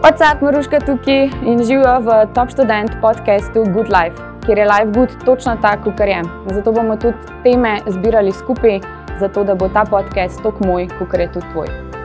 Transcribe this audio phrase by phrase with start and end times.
[0.00, 4.16] WhatsApp, Maruška tukaj in živijo v Top Student podkastu Good Life,
[4.46, 6.22] kjer je Life Good točno tako, kot je.
[6.46, 8.80] Zato bomo tudi teme zbirali skupaj,
[9.20, 11.99] zato da bo ta podcast tako moj, kot je tudi tvoj.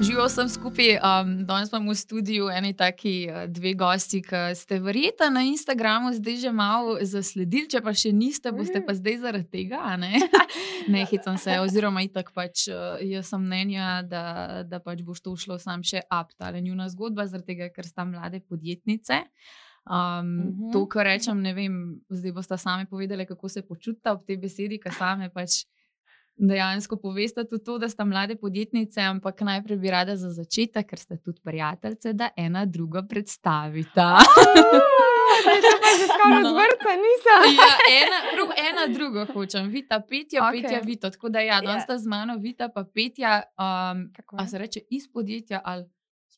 [0.00, 4.76] Živijo sem skupaj, um, danes pa v studiu eni taki uh, dve gosti, ki ste
[4.84, 9.48] verjeta na Instagramu zdaj že malo zasledili, če pa še niste, boste pa zdaj zaradi
[9.48, 10.20] tega, ne,
[10.92, 11.56] ne hicam se.
[11.64, 14.24] Oziroma, itak pač uh, jaz sem mnenja, da,
[14.68, 18.04] da pač bo to šlo sam še up, ta njuna zgodba, zaradi tega, ker sta
[18.04, 19.24] mlade podjetnice.
[19.86, 20.72] Um, uh -huh.
[20.72, 24.78] To, kar rečem, ne vem, zdaj boste sami povedali, kako se počutite ob tej besedi,
[24.78, 25.64] ki same pač
[26.36, 30.98] dejansko poveste tudi to, da ste mlade podjetnice, ampak najprej bi rada za začetek, ker
[30.98, 34.06] ste tudi prijateljice, da ena drugo predstavite.
[36.06, 36.52] Skoro no.
[36.54, 37.56] vrca nisem.
[37.56, 37.72] Ja,
[38.02, 40.62] ena, prav, ena drugo hočem, vita, petja, okay.
[40.62, 41.10] petja, vita.
[41.10, 41.84] Tako da ja, danes yeah.
[41.84, 43.42] sta z mano, vita pa petja.
[43.58, 45.84] Um, a se reče iz podjetja ali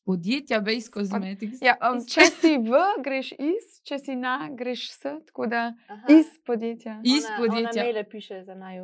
[0.08, 1.58] podjetja Base Cosmetics.
[1.60, 6.14] Ja, um, če si v, greš iz, če si na, greš s, tako da Aha.
[6.14, 6.94] iz podjetja.
[7.04, 7.84] Iz ona, podjetja.
[7.90, 8.78] Ona piše za naj.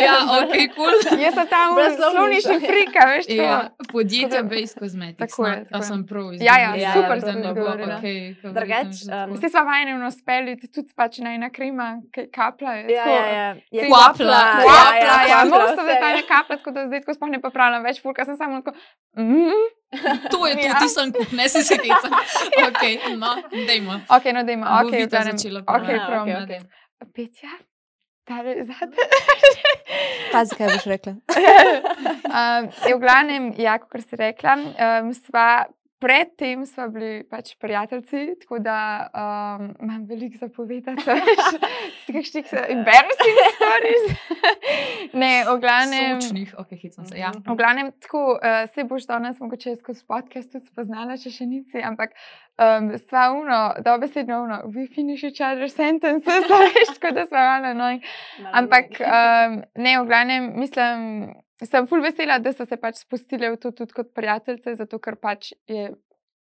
[0.00, 0.96] ja, ok, cool.
[1.24, 3.28] Jaz sem tam v slovnični frika, veš.
[3.36, 3.58] Ja,
[3.92, 5.36] podjetja Base Cosmetics.
[5.36, 5.60] Tako je.
[5.68, 6.48] No, sem prav izdelal.
[6.48, 8.00] Ja, ja, ja, super sem govorila.
[8.56, 9.04] Drugač.
[9.36, 11.90] Vsi smo vajeni v nospeli, tudi pač na ena krema,
[12.32, 12.78] kapla.
[12.88, 13.46] Ja, ja, ja.
[13.84, 14.42] Kvapla.
[14.64, 15.44] Kvapla, ja.
[15.52, 18.40] Moram se zdaj ta kapla, tako da zdaj, ko sploh ne popravljam več, fulka sem
[18.40, 18.78] samo tako.
[19.20, 19.64] Mm,
[20.30, 20.78] to je to, ja.
[20.80, 22.08] ti sem kup, ne si se kica.
[22.68, 22.82] Ok,
[23.18, 24.00] no, dajmo.
[24.08, 24.66] Ok, no, dajmo.
[24.80, 25.60] Ok, da ne začela.
[25.60, 26.26] Ok, prav.
[26.26, 26.60] Okay, okay.
[27.14, 27.52] Petja?
[28.24, 29.08] Tale zate.
[30.32, 31.12] Pazi, kaj boš rekla.
[32.38, 35.66] um, v glavnem, ja, kot si rekla, um, sva
[36.04, 41.02] predtem smo bili pač prijatelji, tako da um, imam veliko za povedati.
[42.08, 44.04] Nekaj embarrassing stories.
[45.22, 46.18] ne, v glavnem.
[46.18, 47.18] Učnih, ok, hitro se.
[47.18, 47.32] Ja.
[47.46, 51.80] V glavnem, tako uh, se boš danes mogoče skozi podcast tudi spoznala, če še nisi,
[51.80, 52.12] ampak
[52.60, 57.72] um, sva uno, dobesedno uno, we finish each other sentences, veš, tako da sva malo
[57.80, 58.02] noj.
[58.52, 61.08] Ampak um, ne, v glavnem, mislim
[61.62, 65.16] sem ful vesela, da so se pač spustili v to tudi kot prijateljice, zato ker
[65.16, 65.92] pač je.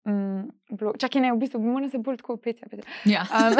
[0.07, 0.47] Mm,
[0.99, 2.67] Čakaj, ne, v bistvu bomo se bolj tako petja.
[3.03, 3.25] Ja.
[3.27, 3.57] Um,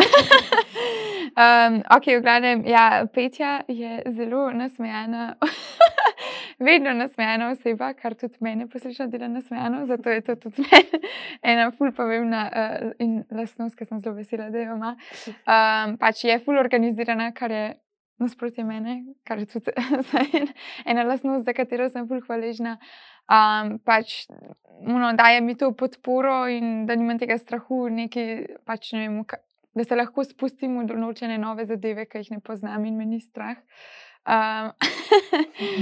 [1.44, 5.34] um, ok, v glavnem, ja, petja je zelo nasmejana.
[6.68, 10.64] Vedno nasmejana oseba, kar tudi mene posluša, da je nasmejana, zato je to tudi
[11.52, 14.96] ena ful pomembna uh, in lasnost, ki sem zelo vesela, da jo ima.
[15.48, 17.68] Um, pač je ful organizirana, kar je
[18.20, 18.98] nasprotje mene,
[19.28, 19.72] kar je tudi
[20.90, 22.78] ena lasnost, za katero sem bolj hvaležna.
[23.28, 24.26] Um, pač,
[24.80, 29.22] uno, daje mi to podporo in da nimam tega strahu, nekaj, pač, ne vem,
[29.78, 33.20] da se lahko spustim v določene nove zadeve, ki jih ne poznam in me ni
[33.22, 33.60] strah.
[34.28, 34.72] Um,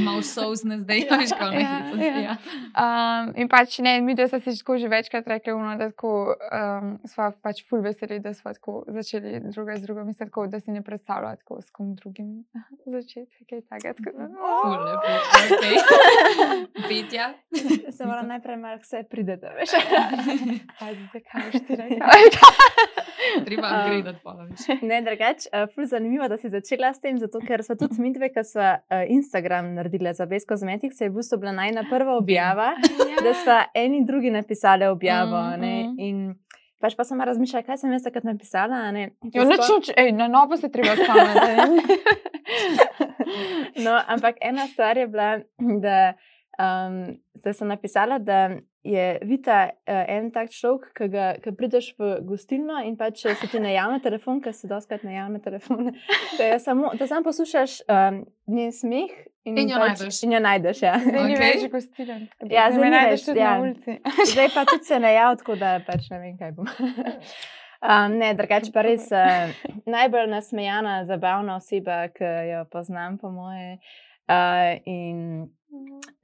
[0.06, 2.20] Malo sozne zdaj, ja, veš, kako ja, ja.
[2.20, 2.36] ja.
[2.78, 7.00] um, In pač ne, mi, da smo si že večkrat rekli, uno, da tako, um,
[7.10, 10.72] smo pač ful veseli, da smo tako začeli druga z drugo, mislim, tako, da si
[10.72, 12.46] ne predstavlja tako s kom drugim
[12.96, 14.30] začeti, kaj takega.
[14.62, 15.10] Ful, lepo,
[15.42, 15.66] ok.
[16.90, 17.34] Petja.
[17.92, 19.74] Se mora najprej malo vse pridete, veš.
[20.80, 22.08] Pazi, zakaj boš ti rekla.
[23.46, 24.68] Treba gledati pa več.
[24.86, 28.35] Ne, drugač, uh, ful zanimivo, da si začela s tem, zato ker so tudi smidve,
[28.36, 32.74] ko smo uh, Instagram naredili za Base Cosmetics, je v bistvu bila najna prva objava,
[33.12, 33.24] ja.
[33.24, 35.40] da so eni drugi napisali objavo.
[35.58, 35.96] Mm -hmm.
[35.98, 36.36] In
[36.82, 38.92] pač pa sem razmišljala, kaj sem jaz takrat napisala.
[39.34, 41.98] Jo, no, čuč, ej, na novo se treba spomniti.
[43.86, 45.40] no, ampak ena stvar je bila,
[45.82, 46.14] da,
[46.60, 48.50] um, da sem napisala, da
[48.86, 51.08] je Vita uh, en tak človek, ki,
[51.44, 55.42] ki prideš v gostilno in pa če se ti javlja telefon, ker se doskrat javlja
[55.42, 55.90] telefon,
[56.38, 59.16] da samo poslušaš um, njen smeh.
[59.46, 60.22] In, in jo pač, najdeš.
[60.26, 60.96] In jo najdeš, ja.
[61.02, 61.28] Zdaj okay.
[61.30, 62.24] ni več gostiln.
[62.50, 63.52] Ja, zdaj ne najdeš tudi ja.
[63.52, 64.00] na ulici.
[64.32, 66.72] zdaj pa tudi se ne javlja, tako da pač ne vem, kaj bom.
[67.86, 69.52] Um, ne, drugače pa res uh,
[69.86, 73.76] najbolj nasmejana, zabavna oseba, ki jo poznam, po moje.
[74.26, 75.20] Uh, in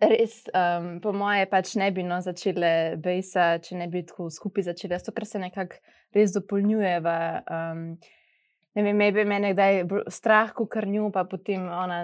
[0.02, 4.66] Res, um, po moje, pač ne bi no začele bejsa, če ne bi tako skupaj
[4.72, 5.78] začele, zato ker se nekako
[6.18, 7.18] res dopolnjujeva.
[7.46, 7.84] Um,
[8.78, 12.02] ne vem, me je kdaj strah, ko krnju, pa potem ona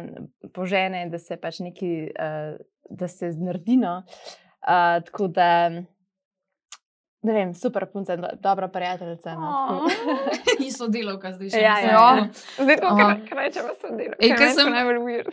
[0.53, 2.53] požene, da se pač neki, uh,
[2.89, 4.03] da se znrdino.
[4.61, 5.51] Uh, tako da.
[7.27, 9.35] Ne vem, super punca, do, dobra prijateljica.
[9.35, 9.87] No,
[10.65, 11.63] In sodelovka zdaj še.
[11.63, 12.27] Ja, ja, ja.
[12.55, 12.91] Zdaj to,
[13.27, 14.35] kar rečemo, sodelovka.
[14.39, 15.31] Kaj sem najbolj uvir.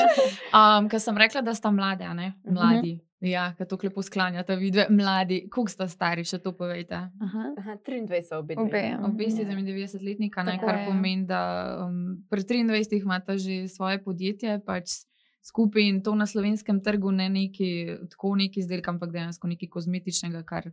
[0.58, 2.32] um, ker sem rekla, da sta mlade, ne?
[2.44, 2.54] Mhm.
[2.56, 2.94] Mladi.
[2.94, 3.10] Uh -huh.
[3.24, 5.46] Ja, ki to lepo sklanjata, vidve, mladi.
[5.48, 6.98] Koliko sta stari, še to povejte?
[7.24, 7.44] Aha.
[7.58, 8.56] Aha, 23 so obe.
[8.60, 8.98] Obe, ja.
[9.04, 11.40] obe 97 letnika, ne, kar pomeni, da
[11.86, 14.60] um, pri 23 imata že svoje podjetje.
[14.66, 15.06] Pač
[15.44, 17.70] skupaj in to na slovenskem trgu ne neki
[18.12, 20.68] tako neki izdelek, ampak dejansko nekaj kozmetičnega, kar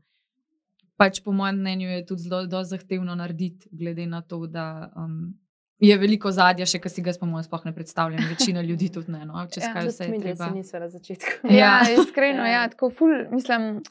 [1.01, 4.65] pač po mojem mnenju je tudi zelo, zelo zahtevno narediti, glede na to, da
[4.95, 5.33] um,
[5.81, 8.21] je veliko zadja, še kar si ga spomnim, sploh ne predstavljam.
[8.29, 10.45] Večina ljudi tudi ne, no, čez Ja, kaj tudi vse je treba.
[10.45, 11.31] si nisva na začetku.
[11.49, 11.95] Ja, Ja.
[11.95, 13.81] iskreno, ja, tako ful, mislim.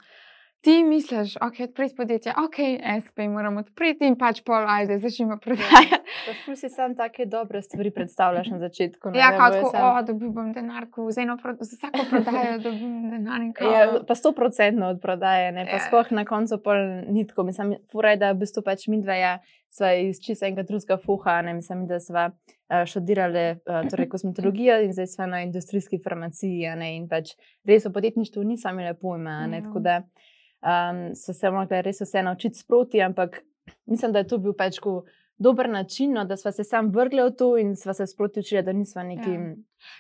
[0.61, 2.57] Ti misliš, ok, odpreti podjetje, ok,
[3.05, 5.97] SP moramo odpreti in pač pol, ajde, začnimo prodajati.
[6.27, 9.09] Pa ful si sam take dobre stvari predstavljaš na začetku.
[9.15, 10.85] Ja, da tako, sam- o, dobil bom denar,
[11.19, 13.41] eno, pro- za vsako prodajo dobim denar.
[13.63, 15.65] Ja, pa sto procentno od prodaje, ne?
[15.65, 15.81] pa Ja.
[15.81, 16.77] sploh na koncu pol
[17.09, 17.43] nitko.
[17.43, 19.39] Mislim, fura je, da v bistvu pač mi dva ja,
[19.71, 22.37] sva iz čisto enega drugega fuha, ne mislim, da sva uh,
[22.85, 27.33] študirali uh, torej kozmetologijo in zdaj sva na industrijski farmaciji, ne in pač
[27.65, 29.63] res o podjetništvu nisem imela pojma, ne, Ja.
[29.63, 30.03] tako da
[30.63, 33.41] um, so se morali res vse naučiti sproti, ampak
[33.87, 35.05] mislim, da je to bil pač ko
[35.41, 38.63] dober način, no, da sva se sam vrgli v to in sva se sproti učili,
[38.63, 39.31] da nisva neki.
[39.31, 39.55] Ja.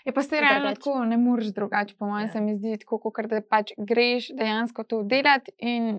[0.05, 2.33] Je pa se realno tako, ne moreš drugače, po mojem, Ja.
[2.33, 5.99] se mi zdi tako, kot da pač greš dejansko to delati in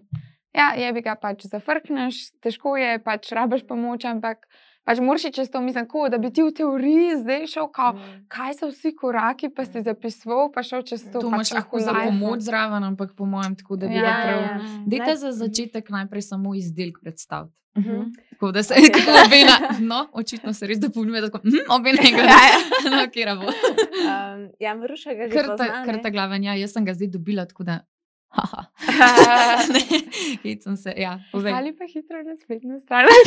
[0.53, 4.45] ja, je bi ga pač zafrkneš, težko je, pač rabiš pomoč, ampak
[4.83, 8.25] pač moraš čez to, mislim, tako, da bi ti v teoriji zdaj šel, kao, Mm.
[8.28, 11.19] kaj so vsi koraki, pa si zapisoval, pa šel čez to.
[11.19, 14.07] To pač imaš lahko za pomoč zraven, ampak po mojem, tako da bi Ja, ga
[14.07, 14.42] Ja, prav.
[14.42, 14.60] ja.
[14.88, 17.56] Dajte za začetek najprej samo izdelek predstaviti.
[17.74, 18.01] Mhm.
[18.31, 18.89] Tako da se Okej.
[18.95, 22.36] tako obena, no, očitno se res dopolnjuje, tako hm, obena Ja, igra.
[22.92, 23.48] no, kjer bo.
[23.48, 26.01] Um, ja, Maruša ga že Kar ta, pozna, kar ne?
[26.01, 27.80] ta glaven, ja, jaz sem ga zdaj dobila, tako da.
[28.31, 28.62] Haha.
[29.74, 29.81] Ne,
[30.44, 31.54] Hecam se, ja, povej.
[31.54, 33.06] Ali pa hitro na spletno stran.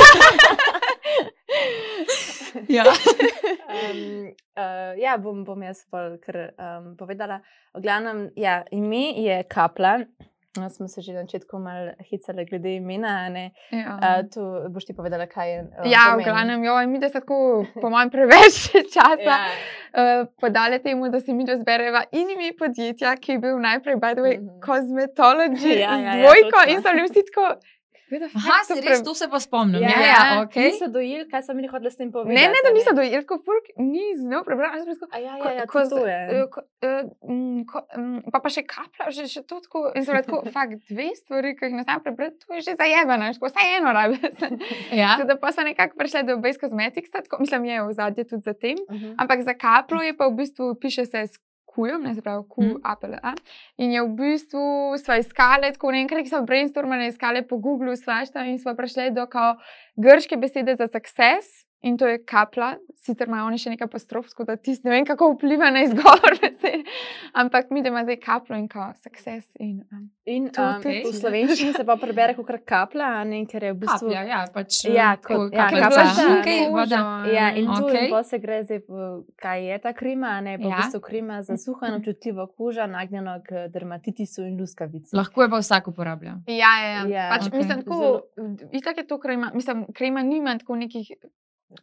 [2.69, 2.85] Ja.
[2.87, 7.41] Um, uh, ja, bom, bom jaz pol kar um, povedala.
[7.75, 9.99] V glavnem, ja, ime je Kapla.
[10.56, 13.09] No, smo se že na začetku malo hicali glede imena.
[13.19, 13.51] a ne.
[13.73, 13.99] ja.
[13.99, 15.61] Uh, tu boš ti povedala, kaj je.
[15.61, 16.25] Uh, Ja, v pomeni.
[16.25, 17.39] glavnem, joj, mi da se tako,
[17.75, 18.55] po mojem, preveč
[18.95, 19.39] časa Ja.
[19.93, 24.12] uh, podali temu, da se mi razbereva in ime podjetja, ki je bil najprej, by
[24.12, 24.61] the way, Mhm.
[24.61, 26.71] Cosmetology, Ja, z ja, ja, dvojko točno.
[26.71, 27.47] in so bili vsi tako.
[28.05, 29.81] "Who the fuck Aha, so si pre- res, to se pa spomnim.
[29.81, 30.56] Ja, Ja, ja, ja, ok.
[30.56, 32.35] Niso dojeli, kaj sem jih hotel s tem povedati.
[32.35, 34.77] Ne, ne, da a niso dojeli, kot furk, ni znal prebrati.
[34.79, 36.21] jaz sem A ja, ko- ja, ja, ko to, to je.
[36.31, 39.93] eh, ko- eh, mm, ko- mm, Pa pa še kapla, že, še to tako.
[39.95, 43.33] In sem tako, fakt, dve stvari, ki jih ne znam prebrati, to je že zajebano,
[43.33, 44.17] tako vsaj eno rabi.
[44.95, 45.15] Ja.
[45.15, 48.43] Tako da pa so nekako prišli do Base Cosmetics, tako, mislim, je v zadnje tudi
[48.43, 48.77] za tem.
[48.87, 49.15] Mhm.
[49.17, 51.25] Ampak za kaplo je pa v bistvu, piše se
[51.75, 52.81] kujem, ne se pravi, Q, Mhm.
[52.85, 53.19] Apple.
[53.23, 53.35] A?
[53.76, 54.65] In je v bistvu,
[54.99, 59.26] sva iskali, tako nekaj, ki so brainstormali, iskali po Googlu, svašta in sva prišli do
[59.97, 61.67] grške besede za success.
[61.84, 65.04] In to je kapla, sicer imajo oni še nekaj apostrof, tako da tisti ne vem,
[65.04, 66.32] kako vpliva na izgovor.
[67.34, 69.52] Ampak mi, da ima zdaj kaplo in kao success.
[69.58, 71.19] In, um, In To um, tudi v cilj.
[71.20, 74.08] slovenščini se pa prebere kot kapla, ne, ker je v bistvu.
[74.08, 74.78] Kaplja, ja, pač.
[74.86, 76.70] Ja, eh, kot- ja, Okej, ne.
[76.70, 77.00] voda.
[77.28, 78.08] Ja, in tu okay.
[78.08, 80.66] pa se gre zdaj, v- kaj je ta krima, a ne pa ja.
[80.66, 80.76] v Ja.
[80.78, 85.12] bistvu krima za suho in občutljivo kožo, nagnjeno k dermatitisu in luskavici.
[85.12, 86.40] Lahko je pa vsak uporablja.
[86.48, 87.02] ja, ja, ja.
[87.06, 87.58] Ja, pač, okej.
[87.58, 88.22] Mislim, tako,
[88.72, 91.12] itak je to krema, mislim, krema nima tako nekih.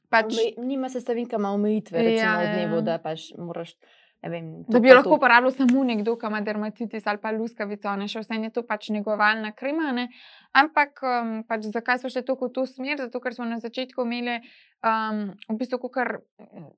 [0.10, 2.54] Pač, Ome- Nima sestavin, ki ima omejitve, recimo Ja, v ja.
[2.56, 3.76] dnevu, da pač moraš.
[4.24, 5.16] Vem, Da to bi pa jo lahko to.
[5.16, 8.90] uporabljal samo nekdo, ki ima dermatitis ali pa luskavico, ne še vse je to pač
[8.90, 9.92] negovalna krema.
[9.92, 10.10] Ne?
[10.54, 12.98] Ampak um, pač zakaj smo šli tako v to smer?
[13.00, 14.38] Zato, ker smo na začetku imeli
[14.84, 16.20] um, v bistvu kar.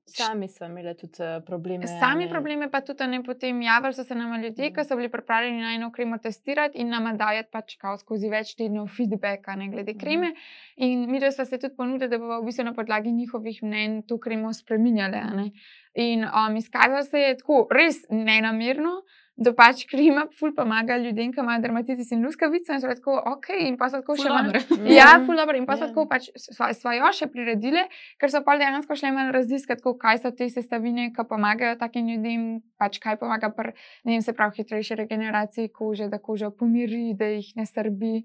[0.06, 1.86] Sami smo imeli tudi eh, probleme.
[1.86, 2.30] Sami ne.
[2.30, 5.74] probleme, pa tudi ne potem javljali so se nam ljudje, ki so bili pripravljeni na
[5.74, 10.34] eno kremo testirati in nam dajati pač kao skozi več tednov feedbacka ne, glede kreme.
[10.76, 14.18] In mi smo se tudi ponudili, da bomo v bistvu na podlagi njihovih mnenj to
[14.18, 15.50] kremo spremenjali.
[15.94, 19.02] In um, izkazalo se je tako res nenamerno.
[19.36, 23.48] Da pač krema ful pomaga ljudem, ki imajo dermatitis in luskavico, in so tako, ok,
[23.66, 24.52] in pa so tako še malo.
[24.98, 25.24] Ja, Mhm.
[25.26, 25.56] ful dobro.
[25.58, 25.88] In pa so Ja.
[25.90, 27.82] tako pač sva, sva jo še priredili,
[28.20, 32.44] ker so pa dejansko šle malo raziskati, kaj so te sestavine, ki pomagajo takim ljudem,
[32.78, 33.74] pač kaj pomaga pri,
[34.04, 38.24] ne vem, se pravi, hitrejši regeneraciji kože, da koža pomiri, da jih ne srbi.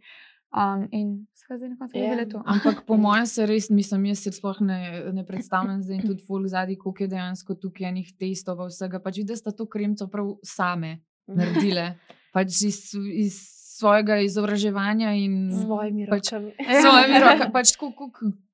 [0.50, 2.10] Um, in zdaj na koncu Ja.
[2.10, 2.42] videli to.
[2.54, 4.80] Ampak po mojem se res, mislim, jaz si sploh ne,
[5.14, 9.00] ne predstavljam zdaj in tudi folk zadnji, koliko je dejansko tukaj enih testov, vsega.
[9.00, 12.00] Pač vidi, da sta to kremco prav same naredile.
[12.34, 12.82] Pač iz,
[13.14, 13.38] iz
[13.80, 16.52] svojega izobraževanja in svojimi pač, rokami.
[16.58, 17.52] s svojimi rokami.
[17.54, 18.10] Pač koliko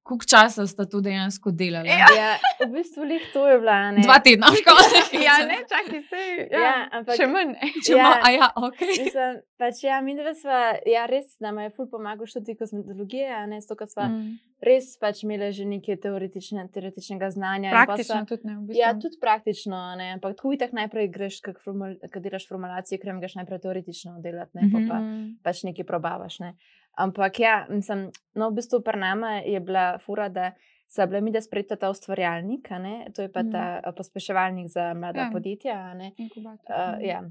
[0.05, 1.89] koliko časa sta to dejansko delali?
[1.89, 2.05] Ja.
[2.15, 2.31] Ja,
[2.61, 3.91] v bistvu lih to je bila.
[3.91, 4.01] ne.
[4.01, 4.85] Dva tedna, škoda.
[5.17, 6.21] Ja, ne, čakaj, se.
[6.47, 7.51] Ja, Ja, ampak- še manj.
[7.51, 7.71] ne.
[7.81, 8.11] Če Ja.
[8.19, 8.79] a ja, ok.
[8.79, 13.45] Mislim, pač ja, mi dve sva, ja, res nam je ful pomagal študij kozmetologije, a
[13.45, 14.13] ne, ker sva mm.
[14.15, 14.37] Mm.
[14.61, 17.67] res pač imeli že nekaj teoretične, teoretičnega znanja.
[17.67, 18.53] in pa Praktično sva- tudi ne.
[18.53, 18.77] V bistvu.
[18.77, 23.35] Ja, tudi praktično, a ne, ampak tako itak najprej greš, ko delaš formulacijo, krem greš
[23.35, 24.71] najprej teoretično delati, ne, Mhm.
[24.71, 25.37] pa, pa Mm.
[25.41, 26.39] pač nekaj probavaš.
[26.39, 26.53] Ne.
[26.95, 30.51] Ampak ja, mislim, no, v bistvu pri nama je bila fura, da
[30.87, 32.69] so bile mi, da sprejeta ta ustvarjalnik,
[33.13, 33.51] to je pa Mhm.
[33.51, 35.29] ta a, pospeševalnik za mlada Ja.
[35.31, 35.95] podjetja.
[36.69, 37.23] Uh, ja.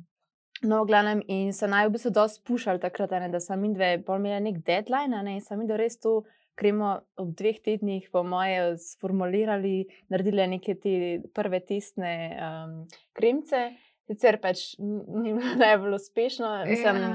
[0.63, 3.75] No, v glavnem, in so naj v bistvu dosti spuščali takrat, ne, da sem in
[3.75, 8.09] dve, pol imela nek deadline, ne, in sem in res to kremo ob dveh tednih,
[8.13, 13.73] po moje, sformulirali, naredili neke te prve testne um, kremce.
[14.05, 17.13] Sicer pač ni bilo najbolj uspešno, sem, Ja.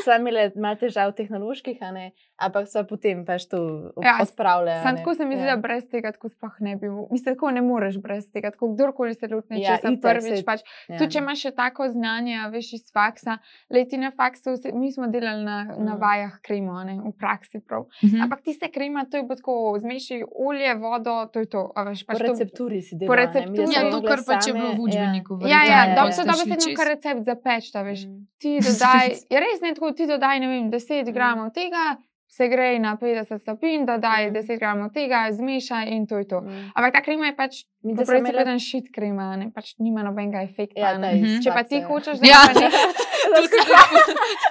[0.00, 2.04] sem imela malo težav tehnoloških, a ne,
[2.38, 4.70] ampak so potem pač to Ja, odpravljali.
[4.72, 5.50] a Sam tako se mi zdi, Ja.
[5.50, 6.88] da brez tega tako sploh ne bi.
[7.10, 8.50] Mislim, tako ne moreš brez tega.
[8.50, 10.24] Tako kdorkoli se lotne Ja, česa prvič.
[10.34, 10.96] saj- Pač, Ja.
[10.96, 13.38] Tudi če imaš še tako znanje, a veš iz faksa.
[13.70, 16.00] Leti na faksu, se- mi smo delali na, na Mm.
[16.00, 17.84] vajah kremo, a ne, v praksi prav.
[18.00, 18.20] Mhm.
[18.22, 21.70] Ampak tiste krema, to je tako, zmeši olje, vodo, to je to.
[21.70, 23.16] a Veš, Po pač to, recepturi si po delala.
[23.22, 23.68] recepturi.
[23.70, 25.32] Ja, to, kar pač je bilo v učbeniku.
[25.42, 26.13] ja, ja, ja, dobro, ja.
[26.16, 28.00] To ste dobro se kar recept zapeč, ta veš.
[28.04, 28.26] Mm.
[28.38, 31.12] Ti dodaj, je res ne tako, ti dodaj, ne vem, 10 Mm.
[31.12, 31.96] gramov tega,
[32.28, 34.34] se gre na 50 stopinj, dodaj Mm.
[34.34, 36.40] 10 gramov tega, zmešaj in to je to.
[36.40, 36.70] Mm.
[36.72, 39.50] Ampak ta krema je pač, Mi, po da sem pravici imela- povedan, šit krema, ne,
[39.50, 40.80] pač nima nobenega efekta.
[40.80, 41.14] Ja, ne.
[41.14, 41.40] Mhm.
[41.40, 41.88] Če pa ti faksa, ja.
[41.88, 42.40] hočeš, da Ja.
[42.48, 42.72] nek...
[43.26, 43.74] To si to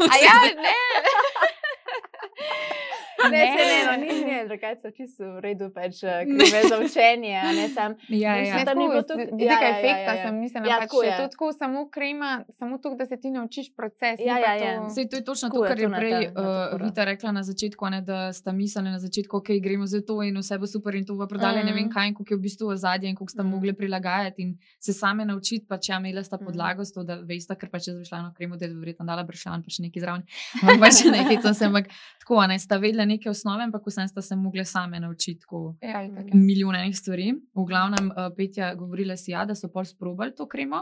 [0.03, 0.55] A si ja, zdaj-
[3.23, 3.29] ne.
[3.29, 7.33] Ne, ne, no, ni ne, drugače so čisto v redu, pač eh, kreme za učenje,
[7.37, 7.91] a ne sam.
[8.23, 8.63] Ja, Mislim, ja.
[8.63, 10.23] da ni bilo toliko- ja, ja, ja, efekta ja, ja.
[10.23, 11.17] sem mislila, Ja, pač je je.
[11.17, 14.19] to tako samo krema, samo to, da se ti naučiš proces.
[14.19, 14.89] Ja, pa ja, to- ja.
[14.89, 16.71] Sej, to je točno Tako to, je kar to je na prej ta- to uh,
[16.71, 16.85] fora.
[16.85, 20.37] Vita rekla na začetku, ne, da sta mislili na začetku, ok, gremo za to in
[20.37, 21.65] vse bo super in to bo prodali, mm.
[21.65, 23.49] ne vem kaj, in koliko je v bistvu ozadje in koliko sta mm.
[23.49, 26.45] mogli prilagajati in se same naučiti, pa če imela sta Mhm.
[26.45, 29.61] podlago, to, da veste, ker pa če zvišla eno kremo, da je verjetno dala bršljan,
[29.61, 30.23] pa še nekaj zraven.
[30.61, 31.85] Ampak pač ne hecam se, ampak
[32.19, 35.45] tako, ne, sta vedela neke osnove, ampak vsem sta se mogli same naučiti
[35.81, 36.33] Ja, itak.
[36.33, 37.33] milijon enih stvari.
[37.53, 40.81] V glavnem, uh, Petja, govorila si, ja, da so pol sprobali to kremo,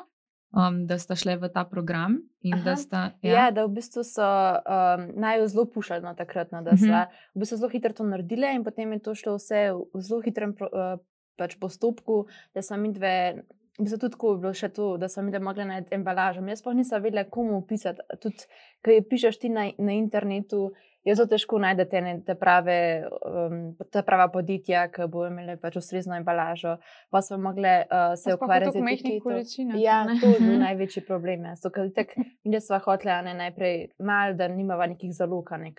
[0.52, 2.64] um, da sta šle v ta program in Aha.
[2.64, 3.12] da sta.
[3.22, 3.34] Ja.
[3.36, 6.86] ja, da v bistvu so um, naj jo zelo pušali, no, takrat, no, da so
[6.86, 7.08] Mhm.
[7.36, 10.54] v bistvu zelo hitro to naredile, in potem je to šlo vse v zelo hitrem
[10.54, 11.00] pro, uh,
[11.38, 13.44] pač postopku, da so mi dve.
[13.80, 16.42] V bistvu tudi tako je bilo še to, da so mi dve mogli najti embalažo.
[16.44, 18.02] Jaz pa nisem vedela, komu opisati.
[18.22, 18.44] Tudi,
[18.84, 22.76] ko je pišeš ti na, na internetu, je zelo težko najti te, te, prave,
[23.26, 23.56] um,
[23.88, 26.78] ta prava podjetja, ki bo imeli pač ustrezno embalažo.
[27.10, 29.24] Pa smo mogli uh, se Pa sploh v ukvarjati tako majhnih etiketo.
[29.24, 30.20] količinah, Ja, ne.
[30.22, 30.60] to je bil Mhm.
[30.60, 31.44] največji problem.
[31.44, 31.56] Ja.
[31.68, 35.74] Ker itak Mi, da smo hoteli, najprej malo, da nimava nekih zalog, ne,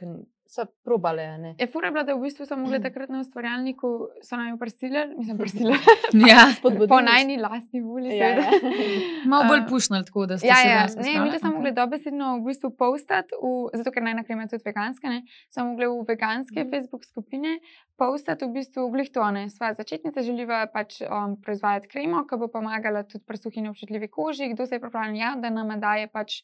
[0.53, 1.23] so probale.
[1.25, 1.55] a ne.
[1.57, 3.89] Je fura bila, da v bistvu so mogli takrat na ustvarjalniku,
[4.21, 5.79] so nam jo prsilili, mislim, prsilili.
[6.23, 6.51] Ja.
[6.59, 8.13] Spodbudili po so- najni lastni volji.
[8.13, 8.51] Ja, ja.
[9.27, 11.57] Malo bolj Uh, pušnali tako, da ste Ja, se ja, ne, mi da smo Okej.
[11.57, 15.65] mogli dobesedno v bistvu postati, v, zato ker najna krema je tudi veganska, ne, smo
[15.65, 16.71] mogli v veganske Mhm.
[16.71, 17.59] Facebook skupine
[17.97, 22.49] postati v bistvu glih to, ne, sva začetnica želiva pač um, proizvajati kremo, ki bo
[22.51, 26.09] pomagala tudi pri suhi in občutljivi koži, kdo se je pripravljen javiti, da nam daje
[26.09, 26.43] pač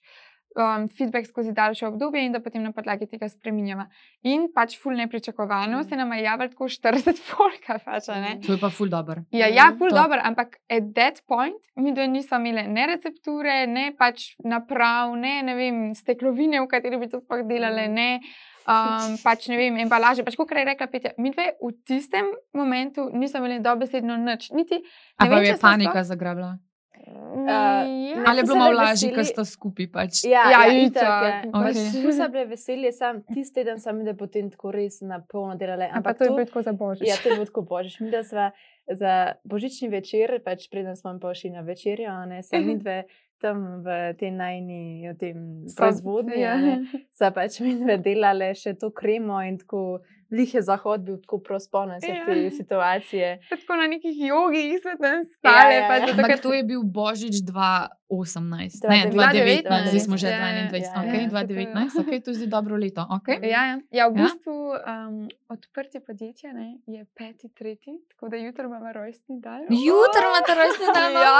[0.59, 3.87] um, feedback skozi daljše obdobje in da potem na podlagi tega spreminjava.
[4.23, 5.89] In pač ful nepričakovano Mhm.
[5.89, 8.07] se nam je javljalo tako 40 folka, pač.
[8.43, 9.23] To je pa ful dobr.
[9.31, 13.93] Ja, ja, ful dobro, ampak at that point mi dve nismo imeli ne recepture, ne
[13.93, 17.95] pač naprav, ne, ne vem, steklovine, v kateri bi to sploh delali, Mhm.
[17.95, 18.21] ne.
[18.69, 18.75] Um,
[19.25, 20.21] pač ne vem, embalaže.
[20.23, 24.51] Pač, kot je rekla Petja, mi dve v tistem momentu nismo imeli dobesedno nič.
[24.51, 24.85] Niti, ne
[25.19, 26.59] Ampak vem, je panika zagrabila.
[26.99, 27.85] Uh, Ja.
[28.27, 29.87] Ali je so bilo malo lažje, ker veseli- sta skupaj?
[29.89, 30.25] Pač.
[30.25, 31.05] Ja, Ja, ja, itak.
[31.25, 31.43] Ja.
[31.51, 31.63] okej.
[31.65, 35.55] Pač Tu sem bila vesela, sam tisti teden sem videla potem tako res na polno
[35.55, 35.85] delale.
[35.85, 37.07] Ampak Ampak to je bilo tako za božič.
[37.07, 38.01] ja, to je bilo tako božič.
[38.01, 38.51] Mi da sva
[38.89, 39.13] za
[39.45, 43.05] božični večer, pač preden smo pa šli na večerjo, a ne, sem mi dve
[43.39, 45.37] tam v tej najni, v tem
[45.71, 46.57] proizvodnji, ja.
[47.13, 50.01] sva pač mi dve delale še to kremo in tako.
[50.31, 52.25] Lih je zahod bil tako prosponen se Ja.
[52.27, 53.29] te situacije.
[53.51, 55.55] Tako na nekih jogih smo tam spali.
[55.57, 56.01] Ja, ja, ja.
[56.01, 57.89] zato, Ampak ker- to je bil Božič 2018,
[58.85, 62.21] ne 2019, 2019, zdaj smo že ja, ja, 21, ja, ok, ja, saj to je-
[62.21, 63.03] 2019, zdaj dobro leto.
[63.11, 63.37] Okay.
[63.43, 63.77] Ja, ja.
[63.91, 64.23] ja, v Ja?
[64.23, 65.17] bistvu um,
[65.49, 69.61] odprtje podjetja ne, je peti, tretji, tako da jutro imamo rojstni dan.
[69.63, 71.37] Jutri imate rojstni dan, Ja.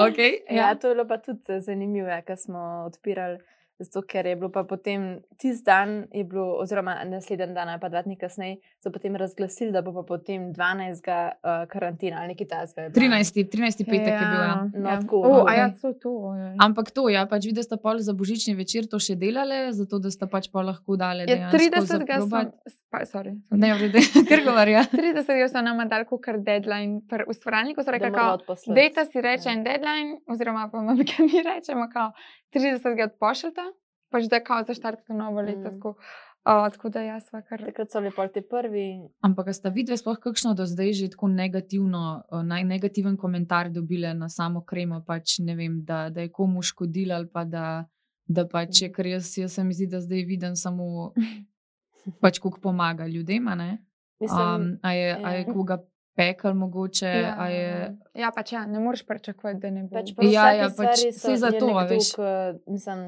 [0.00, 0.74] okay, Ja, ja.
[0.74, 3.38] to je bilo pa tudi eh, zanimivo, ja, ker smo odpirali.
[3.80, 5.04] Zato, ker je bilo pa potem
[5.36, 9.72] tisti dan, je bilo, oziroma naslednji dan, ali pa dva dni kasneje, so potem razglasili,
[9.72, 11.08] da bo pa potem 12.
[11.40, 12.88] Uh, karantena ali nekaj tasga.
[12.90, 13.40] 13.
[13.46, 13.84] 13.
[13.84, 14.42] petek je bil.
[14.42, 14.68] Ja.
[14.74, 15.44] No, tako, O, no.
[15.48, 16.10] a ja, so to.
[16.26, 16.54] ojoj.
[16.58, 20.10] Ampak to, ja, pač videl sta pol za božični večer to še delali, zato da
[20.10, 21.24] sta pač pa lahko dale.
[21.24, 21.86] Je dejansko 30.
[21.86, 22.52] zaprobat.
[22.52, 23.32] Smo, pa, sorry, sorry.
[23.56, 24.84] Ne, v redu, ker govorja.
[24.92, 25.24] 30.
[25.48, 28.76] so nam dali kar deadline, pri ustvarjalniku so Da rekli, moramo kao, odposlati.
[28.76, 29.52] dejta si reče Ja.
[29.52, 30.78] en deadline, oziroma pa
[31.10, 32.12] kaj mi rečemo, kao,
[32.54, 33.04] 30.
[33.04, 33.64] odpošljata,
[34.10, 35.60] pač da kao zaštartite novo leto.
[35.60, 35.74] Mm.
[35.74, 37.62] Tako, uh, tako da jaz sva kar.
[37.64, 38.86] Takrat so bili pol ti prvi.
[39.26, 44.14] Ampak sta vidve sploh kakšno do zdaj že tako negativno, eh, naj negativen komentar dobile
[44.14, 47.84] na samo kremo, pač ne vem, da, da je komu škodila ali pa da,
[48.26, 51.12] da pač je, ker jaz, jaz se mi zdi, da zdaj vidim samo
[52.22, 53.70] pač, kako pomaga ljudem, a ne?
[54.20, 55.52] Mislim, Um, a je, a je ja.
[55.52, 55.78] koga
[56.20, 57.06] pekel mogoče?
[57.08, 57.68] Ja, a je,
[58.14, 59.94] ja, pač ja, ne moreš pričakovati, da ne bo.
[59.94, 62.10] Pač Ja, ja, pač stvari saj so- zato, je a nekdo, veš.
[62.12, 62.28] ki,
[62.68, 62.98] mislim,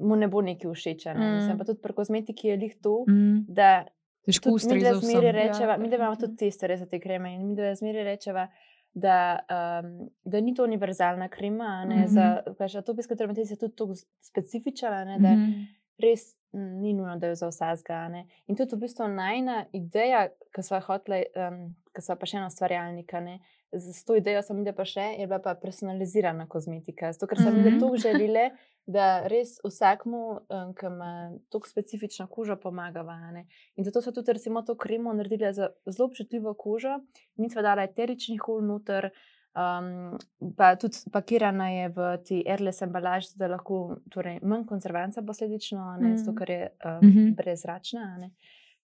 [0.00, 1.06] mu ne bo neki všeč.
[1.06, 1.14] Ne?
[1.16, 1.34] Mm.
[1.36, 3.84] Mislim, pa tudi pri kozmetiki je lih to, mm, da
[4.26, 5.36] težko tudi mi zmeri vsem.
[5.36, 8.48] rečeva, Ja, mi imamo tudi teste za te kreme in mi zmeri rečeva,
[8.92, 9.38] da,
[9.80, 9.90] um,
[10.24, 12.06] da ni to univerzalna krema, a ne, Mhm.
[12.08, 15.52] za pač atopijska dermatitis je tudi tako specifična, a ne, da Mhm.
[15.98, 17.94] res mm, ni nujno, da je za vsakega.
[17.96, 18.22] a ne.
[18.46, 22.46] In tudi v bistvu najna ideja, ki smo hoteli, um, ki smo pa še ena
[22.46, 23.20] ustvarjalnika.
[23.20, 23.40] ne,
[23.72, 27.12] Z to idejo sem videla pa še, je bila pa personalizirana kozmetika.
[27.12, 27.56] Zato, ker sem Mhm.
[27.56, 28.50] videla to želele,
[28.86, 31.10] da res vsakmu, um, ki ima
[31.48, 33.30] tako specifično kožo, pomagava.
[33.30, 33.46] ne.
[33.76, 36.98] In zato so tudi recimo to kremo naredili za zelo občutljivo kožo,
[37.36, 39.10] nismo dali eteričnih olj noter.
[39.52, 40.18] Um,
[40.56, 43.78] pa tudi pakirana je v ti airless embalaži, da lahko
[44.08, 46.36] torej, manj konzervanca posledično, ne, zato Mm.
[46.36, 47.34] ker je um, Mhm.
[47.34, 48.00] brezračna.
[48.04, 48.30] a ne.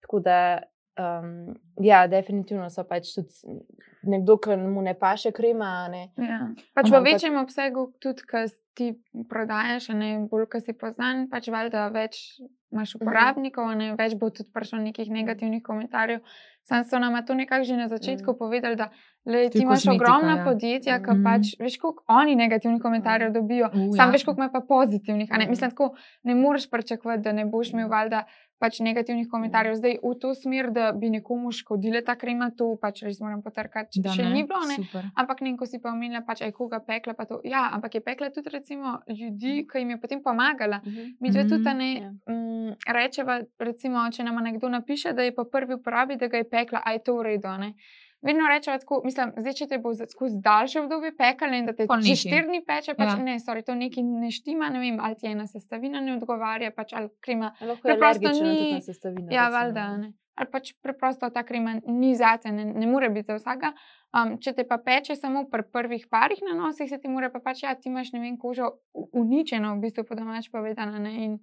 [0.01, 0.63] Tako da,
[0.99, 3.61] um, ja, definitivno so pač tudi
[4.05, 5.89] nekdo, ki mu ne paše krema.
[5.89, 6.49] Ne, Ja.
[6.75, 8.93] Pač v Ampak- večjem obsegu, tudi ko ti
[9.27, 12.39] prodajaš, ne bolj, ko si poznan, pač valjda več
[12.69, 12.99] imaš Mhm.
[12.99, 16.21] uporabnikov, ne več bo tudi prišlo nekih negativnih komentarjev.
[16.63, 18.39] Sam so nam to nekako že na začetku Mhm.
[18.39, 18.91] povedali, da
[19.25, 20.45] le, ti imaš ogromna ja.
[20.45, 21.23] podjetja, ki Mhm.
[21.23, 23.67] pač veš, koliko oni negativnih komentarjev dobijo.
[23.69, 24.13] U, Sam ja.
[24.13, 25.31] veš, koliko ima pa pozitivnih.
[25.31, 25.47] Ne?
[25.47, 27.93] Mislim, tako ne moreš pričakovati, da ne boš imel Mhm.
[27.93, 28.25] valjda
[28.59, 29.75] pač negativnih komentarjev.
[29.75, 34.01] Zdaj v to smer, da bi nekomu škodile ta krema, to pač res moram potrkati.
[34.01, 34.77] Da Še ne, ni bilo, ne.
[34.77, 35.11] Super.
[35.15, 37.13] Ampak ne, ko si pa omenila, pač je koga pekla.
[37.13, 37.41] pa to.
[37.45, 40.81] Ja, ampak je pekla tudi recimo ljudi, ki jim je potem pomagala.
[41.19, 41.77] Mi dve tudi Mhm.
[41.77, 42.11] ne Ja.
[42.27, 46.45] mm, rečeva, recimo, če nam nekdo napiše, da je po prvi uporabi, da ga je
[46.47, 47.49] pekla, a je to v redu.
[47.59, 47.75] ne.
[48.23, 51.87] Vedno rečeva tako, mislim, zdaj, če te bo skozi daljše obdobje pekala in da te
[52.01, 53.17] že štiri dni peče, pač Ja.
[53.17, 56.93] ne, sorry, to nekaj ne štima, ne vem, ali ti ena sestavina ne odgovarja, pač
[56.93, 59.29] ali krema Lahko je Preprosto alergična ni- na sestavine.
[59.31, 59.97] Ja, valjda.
[59.97, 60.13] ne.
[60.35, 63.73] Ali pač preprosto ta krema ni zate, ne, ne more biti za vsakega.
[64.13, 67.39] Um, če te pa peče samo pri prvih parih na nosih, se ti mora pa
[67.41, 68.69] pač, ja, ti imaš ne vem, kožo
[69.13, 70.99] uničeno, v bistvu po domač povedano.
[70.99, 71.39] Ne, in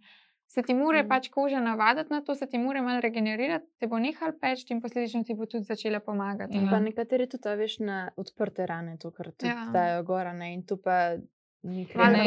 [0.53, 1.09] se ti mora mm.
[1.09, 4.81] pač koža navaditi na to, se ti mora malo regenerirati, te bo nehal peč in
[4.81, 6.59] posledično ti bo tudi začela pomagati.
[6.61, 6.69] Ja.
[6.69, 9.65] Pa nekateri tudi, veš, na odprte rane, to, kar tudi Ja.
[9.73, 11.15] dajo gora, ne, in tu pa
[11.63, 11.85] Ne,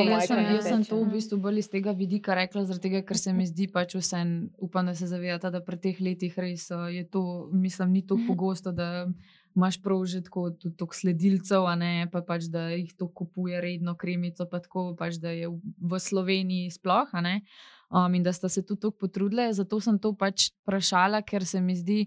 [0.08, 3.18] jaz, sem, jaz sem to v bistvu bolj iz tega vidika rekla, zaradi tega, ker
[3.20, 4.22] se mi zdi pač vse,
[4.64, 8.24] upam, da se zavedate, da pri teh letih res uh, je to, mislim, ni tako
[8.32, 9.04] pogosto, da
[9.52, 13.60] imaš prav že tako tudi toliko sledilcev, a ne pa pač, da jih to kupuje
[13.60, 17.42] redno kremico, pa tako pač, da je v, v Sloveniji sploh, a ne.
[17.90, 21.60] Um, in da sta se tudi tako potrudile, zato sem to pač vprašala, ker se
[21.60, 22.00] mi zdi,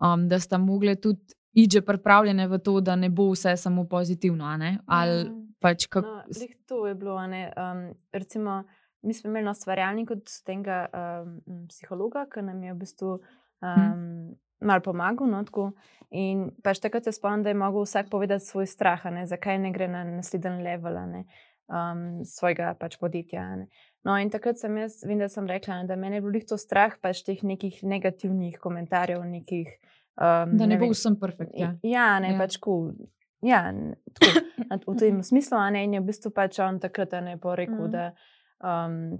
[0.00, 4.44] um, da sta mogle tudi iže pripravljene v to, da ne bo vse samo pozitivno,
[4.44, 4.78] a ne.
[4.86, 5.32] Ali Ja.
[5.60, 6.06] pač kako.
[6.08, 7.16] No, glih to je bilo.
[7.16, 8.64] um, recimo,
[9.02, 13.18] mi smo imeli na ustvarjalniku od tega um, psihologa, ki nam je v bistvu
[13.62, 15.26] um, malo pomagal.
[15.26, 15.72] No, tako.
[16.10, 19.72] in pač takrat se spomnim, da je mogel vsak povedati svoj strah, ne, zakaj ne
[19.72, 21.24] gre na naslednji level ne,
[21.68, 23.44] um, svojega pač podjetja.
[23.56, 23.68] Ne.
[24.08, 26.56] No, in takrat sem jaz, vem, da sem rekla, ne, da me je bilo to
[26.56, 29.68] strah pač teh nekih negativnih komentarjev, nekih.
[30.16, 31.52] Um, Da ne bo vem, vsem perfekt.
[31.54, 31.74] Ja.
[31.84, 32.38] Ja, ne, Ja.
[32.40, 32.92] pač ko.
[33.44, 33.60] Ja,
[34.70, 37.74] tako, v tem smislu, a ne, in je v bistvu pač on takrat ne porekel,
[37.76, 37.86] Mhm.
[37.86, 37.92] mm.
[37.92, 38.12] da
[38.64, 39.18] um,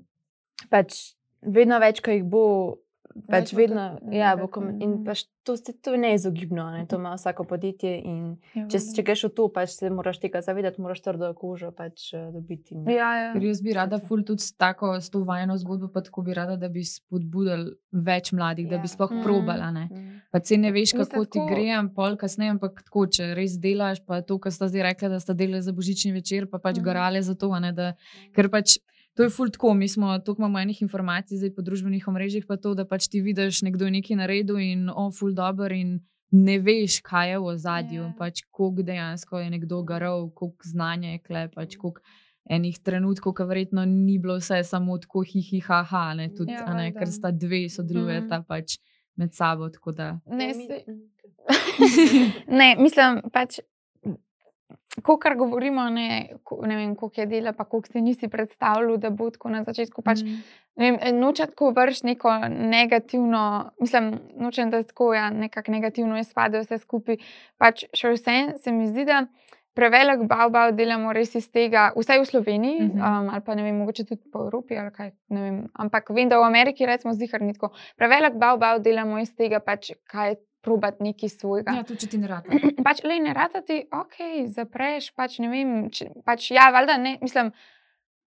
[0.71, 2.79] pač vedno več, ko jih bo,
[3.23, 5.05] pač bo vedno, tudi ja, bo kom, in negativno.
[5.05, 8.79] pač to, se- to je neizogibno, a ne, to ima vsako podjetje in Ja, če,
[8.91, 12.75] če greš v to, pač se moraš tega zavedati, moraš trdo kožo pač eh, dobiti.
[12.75, 13.33] in- Ja, ja.
[13.33, 16.33] Ker jaz bi rada, ful tudi s tako, s to vajeno zgodbo, pa tako bi
[16.33, 18.81] rada, da bi spodbudili več mladih, da Ja.
[18.81, 19.19] bi sploh Mhm.
[19.19, 19.25] mm.
[19.25, 19.71] probala.
[19.71, 19.85] Ne?
[19.87, 20.21] Mm.
[20.31, 23.57] Pa se ne veš, Mislim, kako ti tako- gre, pol kasneje, ampak tako, če res
[23.59, 26.77] delaš, pa to, kar sta zdaj rekla, da sta delali za božični večer, pa pač
[26.77, 26.81] Mhm.
[26.81, 26.85] mm.
[26.85, 27.95] garale za to, a ne, da,
[28.33, 28.79] ker pač.
[29.19, 32.55] To je ful tako, mi smo tukaj imamo enih informacij zdaj po družbenih omrežjih, pa
[32.57, 35.97] to, da pač ti vidiš, nekdo nekaj naredil in o, ful dobr in
[36.31, 38.13] ne veš, kaj je v ozadju, Ja.
[38.15, 42.01] pač koliko dejansko je nekdo garal, koliko znanja je kle, pač koliko
[42.49, 46.75] enih trenutkov, ki verjetno ni bilo vse samo tako hihi, haha, ne, tudi, Ja, a
[46.75, 48.79] ne, ker sta dve sodelujeta pač
[49.17, 49.69] med sabo.
[49.69, 51.03] tako da- Ne, Ja, mi- se, mm.
[52.59, 53.59] ne, mislim, pač,
[55.03, 56.29] ko kar govorimo, ne,
[56.63, 60.03] ne vem, koliko je dela, pa koliko si nisi predstavljal, da bo tako na začetku.
[60.03, 60.43] Pač, Mm.
[60.77, 63.43] ne vem, noče tako vrš neko negativno,
[63.81, 67.17] mislim, nočem, da tako ja, nekako negativno izpade vse skupaj.
[67.59, 69.27] Pač še vse se mi zdi, da
[69.75, 72.99] prevelik bav delamo res iz tega, vsaj v Sloveniji, uh Mhm.
[72.99, 73.21] -huh.
[73.21, 75.11] um, ali pa ne vem, mogoče tudi po Evropi ali kaj.
[75.29, 77.69] Vem, ampak vem, da v Ameriki recimo zihar ni tako.
[77.97, 80.37] Prevelik bav delamo iz tega, pač, kaj je
[80.69, 81.79] probati nekaj svojega.
[81.81, 82.61] Ja, tudi če ti ne rata.
[82.87, 84.21] pač, le ne rata ti, ok,
[84.53, 87.51] zapreš, pač ne vem, če, pač ja, valjda ne, mislim.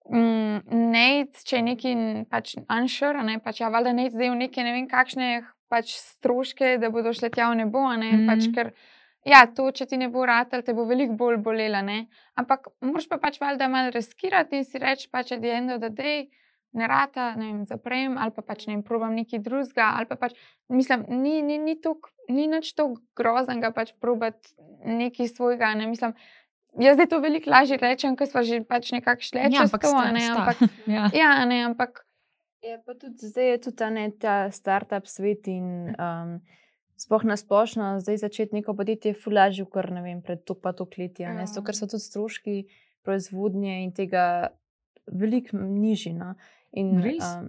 [0.08, 1.08] Mm, ne,
[1.44, 1.90] če je neki
[2.32, 5.26] pač unsure, ne, pač ja, valjda ne zdaj v neke ne vem kakšne
[5.68, 7.82] pač stroške, da bodo šle tja v nebo.
[7.92, 8.24] Mm Mhm.
[8.30, 8.72] pač, ker,
[9.28, 11.82] ja, to, če ti ne bo ratelj, te bo veliko bolj bolela.
[11.84, 12.06] Ne?
[12.40, 15.84] Ampak moraš pa pač valjda malo riskirati in si reči, pač at the end of
[15.84, 16.30] the day.
[16.72, 19.94] Ne rata, ne vem, zaprem ali pa pač ne vem, probam nekaj drugega.
[19.96, 20.34] ali pa Pač,
[20.68, 24.52] mislim, ni, ni, ni, tuk, ni nič tako groznega, pač probati
[24.84, 25.74] nekaj svojega.
[25.74, 25.86] Ne?
[25.86, 26.12] Mislim,
[26.76, 29.78] jaz zdaj to veliko lažje rečem, ker smo že pač nekako šli Ja, čez to.
[29.80, 30.20] sta- Ne?
[30.20, 30.34] sta.
[30.36, 31.08] Ampak, Ja.
[31.10, 32.04] ja, ne, ampak
[32.58, 36.42] Je pa tudi zdaj je tudi ta, ne, ta startup svet in um,
[36.96, 40.82] sploh na splošno, zdaj začeti neko podjetje, fulaži, kar ne vem, pred to pa to
[40.92, 41.22] leti.
[41.22, 41.32] Ja.
[41.32, 41.46] Ja.
[41.46, 42.66] Ker so tudi stroški
[43.02, 44.50] proizvodnje in tega
[45.06, 46.12] veliko nižji.
[46.12, 46.34] No.
[46.72, 47.24] In, Res?
[47.24, 47.48] um,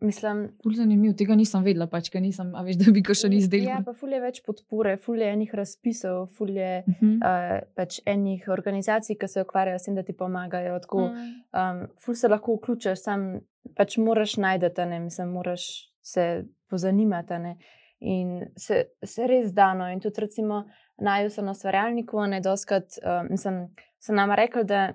[0.00, 3.40] mislim, Ful zanimiv, tega nisem vedela, pač, ker nisem, a veš, da bi še ni
[3.64, 7.20] Ja, pa ful je več podpore, ful je enih razpisov, ful je Mhm.
[7.22, 10.78] uh, pač enih organizacij, ki se ukvarjajo s tem, da ti pomagajo.
[10.80, 13.40] Tako, mm, um, ful se lahko vključiš, sam
[13.76, 17.38] pač moraš najti, ne, mislim, moraš se pozanimati.
[17.38, 17.56] Ne.
[18.00, 19.88] In se, se res dano.
[19.92, 20.64] In tudi, recimo,
[20.98, 23.68] naju so na stvarjalniku, ne doskrat, um, mislim,
[24.00, 24.92] so nam rekli, da,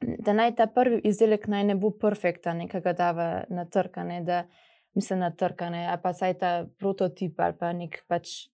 [0.00, 4.04] da naj ta prvi izdelek naj ne bo perfekten, ki ga dava na trg, a
[4.04, 4.44] ne, da
[4.94, 8.48] mislim na trg, a ne, ali pa saj ta prototip ali pa nek pač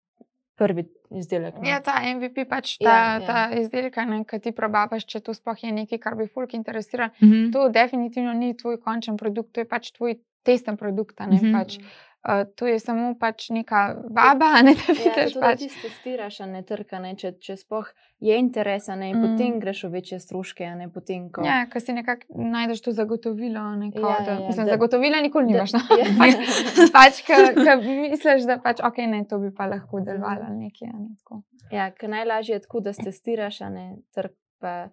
[0.54, 1.54] prvi izdelek.
[1.54, 1.64] no.
[1.64, 3.48] Ja, ta MVP, pač Ja, ta, ja.
[3.50, 7.10] ta izdelek, ki ti probabaš, če to sploh je nekaj, kar bi folk interesiral.
[7.20, 7.50] Mhm.
[7.50, 11.20] To definitivno ni tvoj končen produkt, to je pač tvoj testen produkt.
[11.20, 11.52] a ne, Mhm.
[11.52, 11.78] Pač,
[12.24, 13.80] uh, to je samo pač neka
[14.10, 15.34] vaba, ne, da Ja, vidiš.
[15.34, 15.58] da pač.
[15.58, 17.86] ti testiraš, ne trka, ne, če, če sploh
[18.20, 19.22] je interes, ne, in Mm.
[19.24, 21.42] potem greš v večje stroške, ne potem, ko.
[21.42, 23.62] Ja, ker si nekako najdeš to zagotovilo.
[23.76, 25.72] Neko, Ja, ja, da, ja, ja, mislim, da- zagotovila nikoli da- nimaš.
[25.72, 25.80] No?
[25.92, 26.06] ja.
[26.92, 30.88] pač, ker misliš, da pač, okay, ne, to bi pa lahko delovalo ali nekaj.
[30.88, 31.42] a Ne, tako.
[31.70, 34.30] Ja, ker najlažje je tako, da testiraš, ne trg.
[34.58, 34.88] Pa,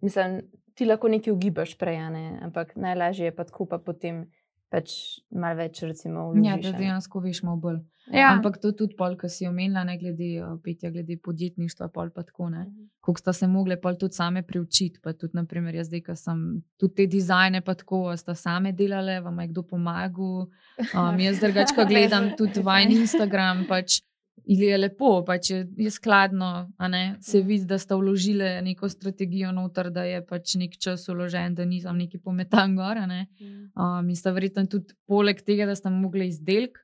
[0.00, 0.42] mislim,
[0.74, 4.26] ti lahko nekaj ugibaš prej, ne, ampak najlažje je pa tako, pa potem
[4.72, 4.92] pač
[5.36, 6.46] malo več, recimo, vložiš.
[6.48, 7.82] Ja, a da dejansko veš malo bolj.
[8.10, 8.32] Ja.
[8.32, 12.24] Ampak to tudi pol, ki si omenila, ne glede uh, petja, glede podjetništva, pol pa
[12.26, 12.64] tako ne.
[12.66, 12.88] Mhm.
[13.02, 15.00] Kako sta se mogle pol tudi same priučiti.
[15.02, 16.40] Pa tudi, naprimer, jaz zdaj, ki sem
[16.80, 20.48] tudi te dizajne, pa tako, sta same delale, vam je kdo pomagal.
[20.92, 24.00] Um, jaz drugače, ko gledam tudi vaš Instagram, pač
[24.44, 27.46] ili je lepo, pač je, je skladno, a ne, se Mhm.
[27.46, 31.96] vidi, da sta vložile neko strategijo noter, da je pač nek čas uložen, da nisem
[31.96, 32.96] neki pometan gor.
[32.98, 33.26] ne.
[33.32, 33.64] Mhm.
[33.76, 36.78] Um, in sta verjetno tudi poleg tega, da sta mogli izdelek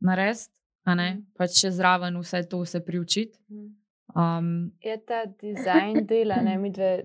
[0.00, 0.48] narediti,
[0.86, 1.22] ne, Mhm.
[1.34, 3.38] pač še zraven vse to se priučiti.
[3.48, 3.66] Mhm.
[4.14, 7.04] Um, Je ta dizajn dela, ne, mi dve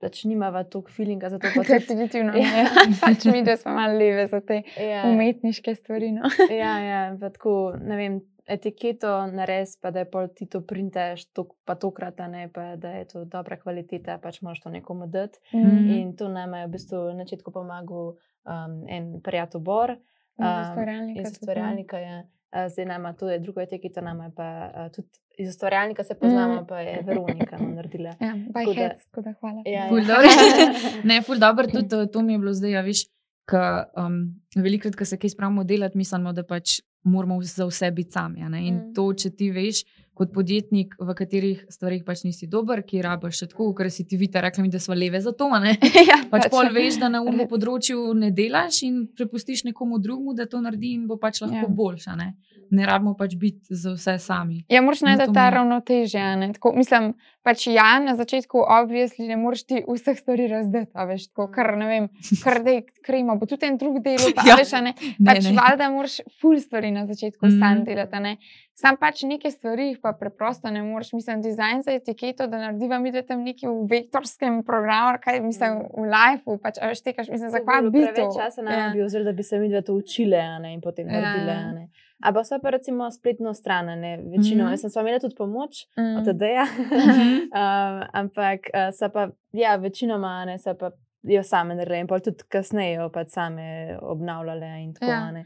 [0.00, 1.46] pač nimava toliko feelinga za to.
[1.46, 2.42] pa tudi- Definitivno ne.
[3.00, 5.02] pač mi, da smo malo leve za te Ja.
[5.04, 6.12] umetniške stvari.
[6.12, 6.22] No.
[6.50, 8.20] Ja, ja, tako, ne vem,
[8.52, 12.76] etiketo nares, pa da je pol ti to printaš, to, pa tokrat, a ne, pa
[12.76, 15.38] da je to dobra kvaliteta, pač moraš to nekomu dati.
[15.50, 15.90] Mhm.
[15.90, 18.12] In to nam je v bistvu na začetku pomagal
[18.44, 19.90] um, en prijatelj Bor.
[19.90, 19.98] Iz
[20.38, 22.16] um, ustvarjalnika Iz tudi, ustvarjalnika je.
[22.50, 26.14] a, Zdaj nama to je druga etiketa, nama je pa a, tudi iz ustvarjalnika se
[26.14, 26.66] poznamo, Mm.
[26.66, 28.12] pa je Veronika no, naredila.
[28.20, 29.62] Ja, Tako da- head, tako da hvala.
[29.66, 30.18] Ja, Ful ja.
[31.08, 33.06] ne, ful dobro, tudi uh, to mi je bilo zdaj, a veš,
[33.44, 33.62] ka,
[33.96, 34.18] um,
[34.56, 38.40] velikrat, ko se kaj spravimo delati, mislimo, da pač moramo za vse biti sami.
[38.40, 38.94] In Mm.
[38.94, 39.84] to, če ti veš,
[40.14, 44.16] kot podjetnik, v katerih stvarih pač nisi dober, ki rabiš še tako, ker si ti
[44.16, 45.48] vita rekla, mi, da smo leve za to.
[46.10, 47.48] ja, Pač pol veš, da na umu Res.
[47.50, 51.68] področju ne delaš in prepustiš nekomu drugemu, da to naredi in bo pač lahko ja.
[51.68, 52.16] boljša.
[52.16, 52.34] Ne,
[52.72, 54.64] ne rabimo pač biti za vse sami.
[54.68, 56.20] Ja, moraš najti ta ravnotežje.
[56.20, 56.52] a ne.
[56.52, 60.90] Tako, mislim, pač ja, na začetku, obvisli, ne moreš ti vseh stvari razdeti.
[60.94, 62.08] a Veš, tako, kar ne vem,
[62.42, 64.48] kar da krema, bo tudi en drug del, pa Ja.
[64.48, 64.56] ja.
[64.56, 64.92] veš, a ne.
[65.18, 65.52] Ne, Pač ne.
[65.52, 67.50] valjda moraš ful stvari na začetku mm.
[67.52, 67.84] sam Mhm.
[67.84, 68.14] delati.
[68.14, 68.36] a ne.
[68.74, 71.12] Sam pač neke stvari jih pa preprosto ne moreš.
[71.12, 75.72] Mislim, dizajn za etiketo, da narediva mi dve tam neki v vektorskem programu, kaj mislim
[75.92, 78.06] v live, pač a veš, tekaš, mislim, za bi kva bi to.
[78.08, 78.84] Preveč časa nam Ja.
[78.84, 81.12] je bil, oziroma da bi se mi dve to učile a ne, in potem Ja.
[81.14, 81.52] naredile.
[81.52, 81.84] a ne.
[82.22, 84.64] Ampak so pa recimo spletno stran, ne, večino.
[84.64, 84.70] Mhm.
[84.70, 86.16] Jaz sem s vami imela tudi pomoč Mm.
[86.16, 86.64] od TD-ja.
[86.64, 87.38] Mhm.
[87.60, 90.90] um, ampak uh, so pa, ja, večinoma ne, so pa
[91.22, 93.66] jo same naredile in pol tudi kasneje jo pač same
[94.02, 95.10] obnavljale in tako.
[95.10, 95.18] Ja.
[95.18, 95.44] a ne.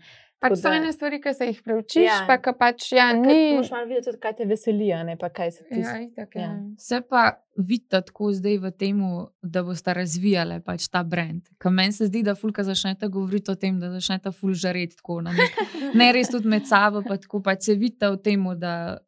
[0.49, 2.15] Pač so ene stvari, ki se jih preučiš, Ja.
[2.15, 2.27] ja.
[2.27, 3.53] pa ki pač ja, Kaj- ni.
[3.53, 6.35] Moraš malo videti tudi, kaj te veseli, a ne pa kaj se ti Ja, itak,
[6.35, 6.43] ja.
[6.43, 6.51] Ja.
[6.79, 7.25] Se pa
[7.57, 9.01] vidite tako zdaj v tem,
[9.43, 11.49] da boste razvijali pač ta brand.
[11.57, 15.21] Ker meni se zdi, da fulka začnete govoriti o tem, da začnete ful žareti tako.
[15.21, 15.59] na nek-
[15.95, 18.99] Ne res tudi med sabo, pa tako pač se vidite v tem, da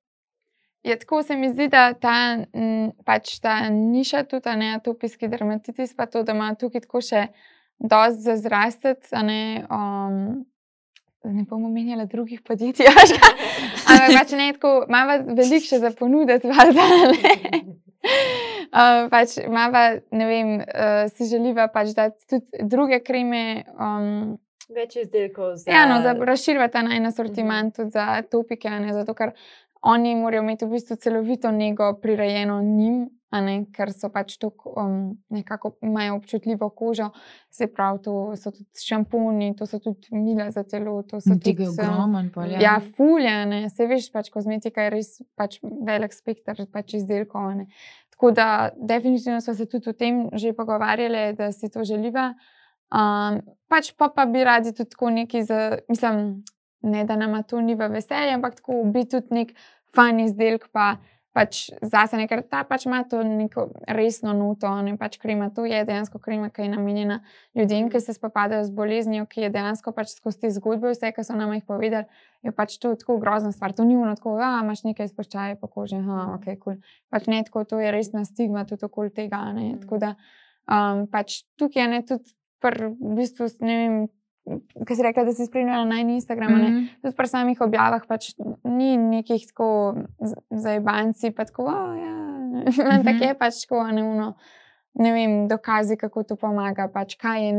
[0.84, 2.14] Je tako se mi zdi, da ta,
[2.54, 7.00] m, pač ta niša, tudi a ne atopijski dermatitis, pa to, da ima tukaj tako
[7.00, 7.26] še
[7.80, 8.36] dosti za
[9.20, 10.46] Ne, um,
[11.24, 12.86] ne bom omenjala drugih podjetij,
[13.88, 16.88] ampak pač ne tako, imamo veliko še za ponuditi, valjda.
[18.68, 24.36] Uh, pač imava, ne vem, uh, si želiva pač dati tudi druge kreme, um,
[24.68, 25.70] Več izdelkov za.
[25.72, 29.32] Ja, no, da razširijo ta najna sortiment tudi za topike, ne, zato ker
[29.88, 33.06] oni morajo imeti v bistvu celovito nego prirejeno njim,
[33.72, 37.10] ker so pač tako um, nekako imajo občutljivo kožo,
[37.50, 41.64] se pravi, to so tudi šampuni, to so tudi mila za telo, to so Tega
[41.64, 42.60] je um, ogromen, pa ja.
[42.60, 47.50] Ja, fulje, ne, se veš, pač kozmetika je res pač velik spekter pač izdelkov.
[47.58, 47.68] Ne.
[48.16, 52.32] Tako da, definitivno smo se tudi o tem že pogovarjali, da si to želiva.
[52.88, 56.40] Um, pač pa, pa bi radi tudi tako neki, za, mislim,
[56.82, 59.54] ne da nama to ni v veselje, ampak tako biti tudi nek
[59.94, 60.96] fan izdelek, pa
[61.38, 65.46] pač zase, ker ta pač ima to neko resno noto, ne pač krema.
[65.54, 67.20] To je dejansko krema, ki je namenjena
[67.54, 71.24] ljudem, ki se spopadajo z boleznijo, ki je dejansko pač skozi te zgodbe, vse, ki
[71.26, 72.10] so nam jih povedali,
[72.42, 73.76] je pač to tako grozna stvar.
[73.78, 76.58] To ni uno tako, da imaš nekaj izpuščaje po koži, ha, ok, kul.
[76.64, 76.98] Cool.
[77.14, 79.44] Pač ne tako, to je resna stigma tudi okoli tega.
[79.46, 79.72] a Ne?
[79.74, 79.80] Mm.
[79.86, 80.14] Tako da
[80.66, 83.98] um, pač tukaj je ne tudi, pr, v bistvu, ne vem,
[84.84, 86.56] kaj si rekla, da si spremljala na Instagramu.
[86.56, 86.88] Mm -hmm.
[87.02, 88.34] Tudi pri samih objavah pač
[88.64, 89.94] ni nekih tako
[90.52, 92.14] zajbanci, pa tako, oh, ja,
[92.94, 93.22] ampak Mhm.
[93.22, 94.34] je pač tako neuno.
[94.94, 97.52] Ne vem, dokazi, kako to pomaga, pač kaj je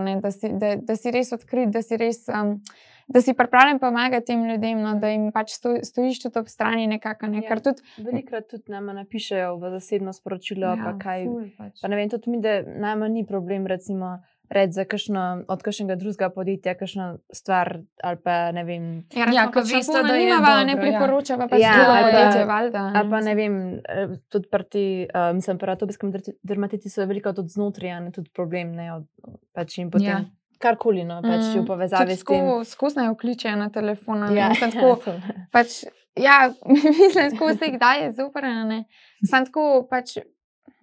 [0.00, 2.28] ne, da, si, da, da si res odkrit, da si res.
[2.30, 2.60] Um,
[3.08, 6.86] Da si pripravljen pomagati tem ljudem, no, da jim pač sto, stojiš tudi ob strani,
[6.86, 7.26] nekako.
[7.26, 7.48] Ne, Ja.
[7.60, 11.24] tudi Velikrat tudi nama napišejo v zasebno sporočilo, ja, pa kaj.
[11.24, 11.78] ful pač.
[11.82, 15.94] Pa ne vem, tudi mi, da nama ni problem, recimo, reči za kakšno, od kakšnega
[15.94, 18.84] drugega podjetja, kakšno stvar ali pa ne vem.
[19.10, 20.78] Ja, Ja, recimo, ko pač veste, da je nimava, ne ja.
[20.78, 22.82] priporočava pač Ja, drugo ali pa- podjetje, valjda.
[22.94, 27.32] Ali pa ne vem, eh, tudi pri ti, uh, mislim, pri atopijskem dermatitisu je veliko
[27.32, 29.06] tudi znotraj, ne tudi problem, ne, od,
[29.52, 30.06] pač in potem.
[30.08, 30.24] Ja.
[30.58, 32.46] Karkoli, no, pač mm, v povezavi s tem.
[32.64, 34.24] Skusno jo kličejo na telefon.
[34.32, 35.12] Ja, Mislim, tako, to.
[35.50, 35.82] pač,
[36.16, 38.44] ja, mislim, tako se kdaj je super.
[38.44, 38.78] a ne.
[39.22, 40.16] Sam tako pač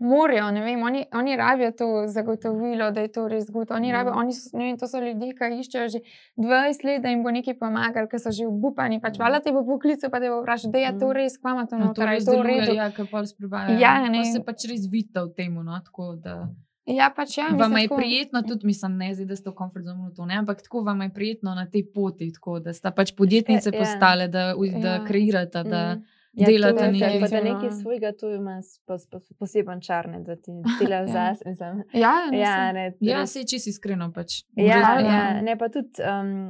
[0.03, 3.71] morajo, ne vem, oni, oni rabijo to zagotovilo, da je to res gut.
[3.71, 3.93] Oni Mm.
[3.93, 5.99] rabijo, oni so, vem, to so ljudje, ki iščejo že
[6.37, 8.99] 20 let, da jim bo nekaj pomagali, ker so že obupani.
[8.99, 9.19] Pač, Mm.
[9.19, 11.13] Hvala ti bo poklical, pa te bo vprašal, da je to Mm.
[11.13, 12.73] res, kva ima to No, noter, je res to redu.
[12.73, 13.79] ja, kaj pa sprebaja.
[13.79, 14.19] Ja, ne.
[14.19, 16.49] Pa se pač res vidite v tem, no, tako da.
[16.85, 17.47] Ja, pač ja.
[17.49, 20.61] Vam je tako- prijetno, tudi mislim, ne zdaj, da ste v komfortzonu to, ne, ampak
[20.61, 23.79] tako vam je prijetno na tej poti, tako da sta pač podjetnice Ja, ja.
[23.79, 24.99] postale, da, da Ja.
[25.01, 26.03] kreirate, da Mm.
[26.33, 27.19] Ja, delate je, nekaj.
[27.21, 31.07] pa Da nekaj svojega tu ima s- pos- pos- poseben čar, ne, da ti delaš
[31.07, 31.13] Ja.
[31.13, 31.43] zase.
[31.45, 31.83] mislim.
[31.93, 34.41] Ja, Ja, ne, Ja, res- se čisto iskreno pač.
[34.55, 35.09] Ja, Užasno.
[35.09, 36.49] ja, ne pa tudi, um,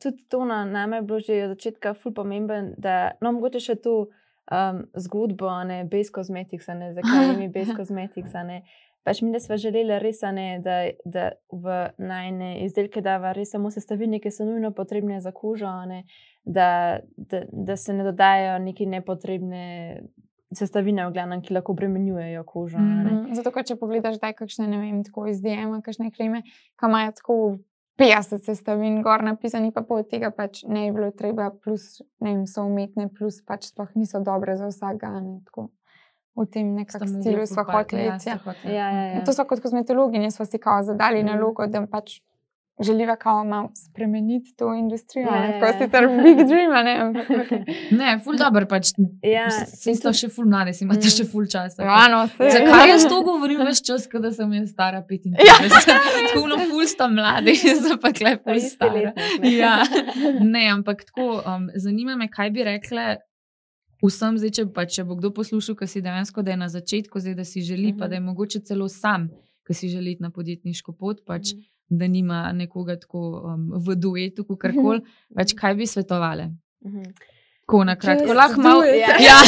[0.00, 3.74] tudi to na name je bilo že od začetka ful pomemben, da no, mogoče še
[3.76, 4.08] tu
[4.46, 8.62] um, zgodbo, ne Base Cosmetics, a ne zakaj ime Base Cosmetics, a ne.
[9.04, 14.20] Pač mi, smo želeli res, ne, da, da v najne izdelke dava res samo sestavine,
[14.20, 16.04] ki so nujno potrebne za kožo, ne,
[16.44, 19.66] da, da, da se ne dodajajo neki nepotrebne
[20.54, 22.78] sestavine, v glavnem, ki lahko obremenjujejo kožo.
[22.78, 23.04] ne.
[23.04, 26.42] Mhm, Zato, če pogledaš, da je kakšne, ne vem, tako iz DM, kakšne kreme,
[26.80, 27.38] ki imajo tako
[28.00, 32.46] 50 sestavin, gor napisani, pa pol tega pač ne bi bilo treba, plus, ne vem,
[32.50, 35.68] so umetne, plus pač sploh niso dobre za vsakega.
[36.36, 36.84] V tem mogli
[37.16, 38.02] stilu smo hoteli.
[38.02, 38.38] ja, iti, Ja.
[38.64, 39.24] Ja, ja, ja.
[39.24, 41.26] To so kot kozmetologi, ne smo si kao zadali Mm.
[41.26, 42.20] nalogo, da pač
[42.80, 45.26] želiva kao malo spremeniti to industrijo.
[45.26, 45.78] Ja, Ja, ja, Tako ja.
[45.78, 47.64] sicer big dream, a ne, ampak okej.
[47.92, 48.90] Ne, ful dobro, pač.
[49.22, 51.10] Ja, Si sta še ful mlade, si imate Mm.
[51.12, 51.82] še ful časa.
[51.82, 52.50] Ja, no, saj.
[52.50, 55.38] Zakaj jaz to govorim več čas, kot da sem jaz stara 55?
[55.40, 55.54] Ja,
[56.26, 59.12] tako no, ful sta mladi, jaz pa kle Pa ful stara.
[59.44, 59.76] Ja,
[60.40, 63.06] ne, ampak tako, um, zanima me, kaj bi rekle
[64.04, 67.20] vsem, zdaj, če, pa, če bo kdo poslušal, ki si dejansko, da je na začetku,
[67.20, 67.98] zdaj, da si želi, uh -huh.
[67.98, 68.10] pa Mhm.
[68.10, 69.28] da je mogoče celo sam,
[69.66, 71.62] ki si želi na podjetniško pot, pač, Mhm.
[71.90, 75.00] da nima nekoga tako um, v duetu, kot karkoli.
[75.34, 76.44] Pač, kaj bi svetovali?
[76.84, 77.02] Mhm.
[77.60, 78.82] Tako na kratko, lahko malo.
[78.84, 79.38] Ja, Ja.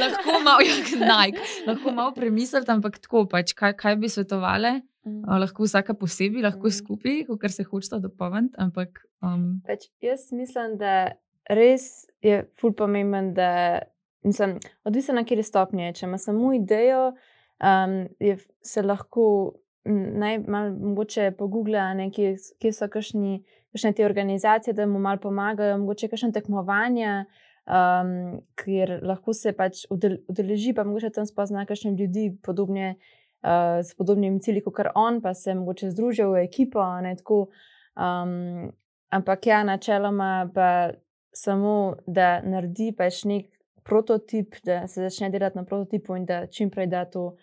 [0.00, 0.74] lahko malo, ja,
[1.26, 4.80] Nike, lahko malo premislite, ampak tako, pač, kaj, kaj bi svetovali?
[5.06, 5.18] Mm.
[5.20, 6.70] Uh, lahko vsaka posebej, lahko Mhm.
[6.70, 8.88] skupaj, kar se hočeta dopolniti, ampak
[9.22, 11.12] um, Pač jaz mislim, da
[11.50, 13.78] res je ful pomemben, da
[14.24, 15.92] mislim, odvisno na kateri stopnji je.
[15.92, 19.52] Če ima samo idejo, um, je, se lahko
[19.84, 25.20] naj malo mogoče pogoogla, ne, kje, kje so kakšni, kakšne te organizacije, da mu malo
[25.20, 27.24] pomagajo, mogoče kakšne tekmovanja.
[27.64, 32.96] Um, kjer lahko se pač udel- udeleži, pa mogoče tam spozna kakšne ljudi, podobne,
[33.40, 36.84] uh, s podobnimi cilji kot on, pa se mogoče združijo v ekipo.
[37.00, 37.46] Ne, tako,
[37.96, 38.68] um,
[39.08, 40.90] ampak ja, načeloma pa
[41.32, 43.53] samo, da naredi pač nek
[43.84, 47.36] prototip, da se začne delati na prototipu in da čim prej da to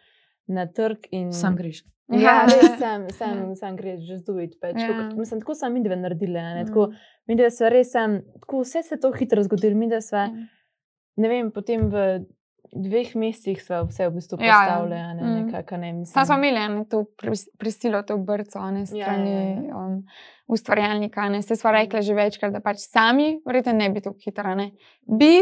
[0.48, 0.98] na trg.
[1.12, 1.84] In, sam greš.
[2.10, 3.10] Ja, res sem, Ja.
[3.10, 4.58] sem, sem greš, že zduit.
[4.60, 4.76] Pač.
[4.76, 4.90] Ja.
[4.90, 5.10] Ja.
[5.16, 6.38] Mislim, tako sem mi dve naredili.
[6.38, 6.68] a Ne, Mm.
[6.68, 6.90] tako,
[7.28, 10.18] mi dve smo res, sem, tako vse se je to hitro zgodilo, mi da smo
[10.18, 10.30] Ja.
[11.18, 12.26] ne vem, potem v
[12.74, 14.54] dveh mesecih smo vse v bistvu Ja, ja.
[14.56, 15.46] postavili, ja, ne, Mm.
[15.46, 16.06] nekako, ne mislim.
[16.08, 19.32] Sam smo imeli eno to pris- prisilo, to brco, ne strani
[19.68, 20.04] ja, um,
[20.48, 21.30] ustvarjalnika.
[21.30, 21.42] Ne.
[21.42, 24.56] Se sva rekla že večkrat, da pač sami, verjetno ne bi tako hitro.
[24.56, 24.72] Ne.
[25.10, 25.34] Bi,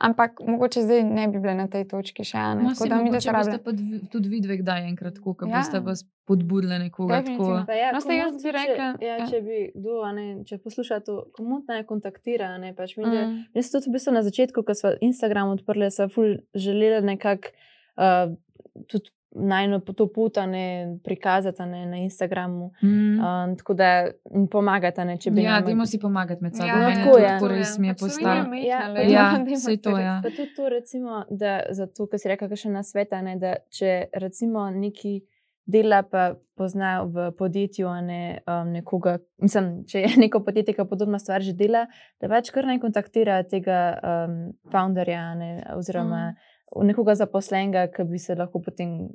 [0.00, 2.62] ampak mogoče zdaj ne bi bile na tej točki še ene.
[2.62, 3.62] No, Tako se da mi, da se boste rabi.
[3.62, 5.50] pa dvi- tudi vidve, kdaj enkrat, ko Ja.
[5.52, 7.22] boste vas podbudili nekoga.
[7.22, 7.48] Tako.
[7.66, 9.26] Pa Ja, No, saj jaz bi rekla, Če, ja, ja.
[9.26, 12.58] če bi kdo, a ne, če posluša to, komu naj kontaktira.
[12.58, 13.12] Ne, pač mi, mm.
[13.12, 13.38] Mm.
[13.54, 17.52] Jaz tudi v bistvu na začetku, ko smo Instagram odprli, sem ful želela nekako
[17.98, 18.32] uh,
[18.86, 22.72] tudi najno to pot a ne, prikazati a ne, na Instagramu.
[22.82, 23.20] Mm.
[23.20, 23.90] Um, tako da
[24.34, 26.68] jim pomagate, ne, če bi Ja, dajmo si pomagati med sabo.
[26.68, 27.28] Ja, no, je tako to je.
[27.28, 28.54] tako res mi je Slovenija postalo.
[28.54, 30.20] Ja, ja, dajmo saj se to, res- ja.
[30.22, 34.10] Pa tudi to, recimo, da zato, ker si rekel, še na sveta, ne, da če
[34.12, 35.20] recimo neki
[35.70, 40.86] dela pa pozna v podjetju, a ne um, nekoga, mislim, če je neko podjetje, ki
[40.90, 41.86] podobna stvar že dela,
[42.20, 44.38] da pač kar naj kontaktira tega um,
[44.72, 46.49] founderja, ne, oziroma mm.
[46.76, 49.08] Nekoga zaposlenega, ki bi se lahko potem,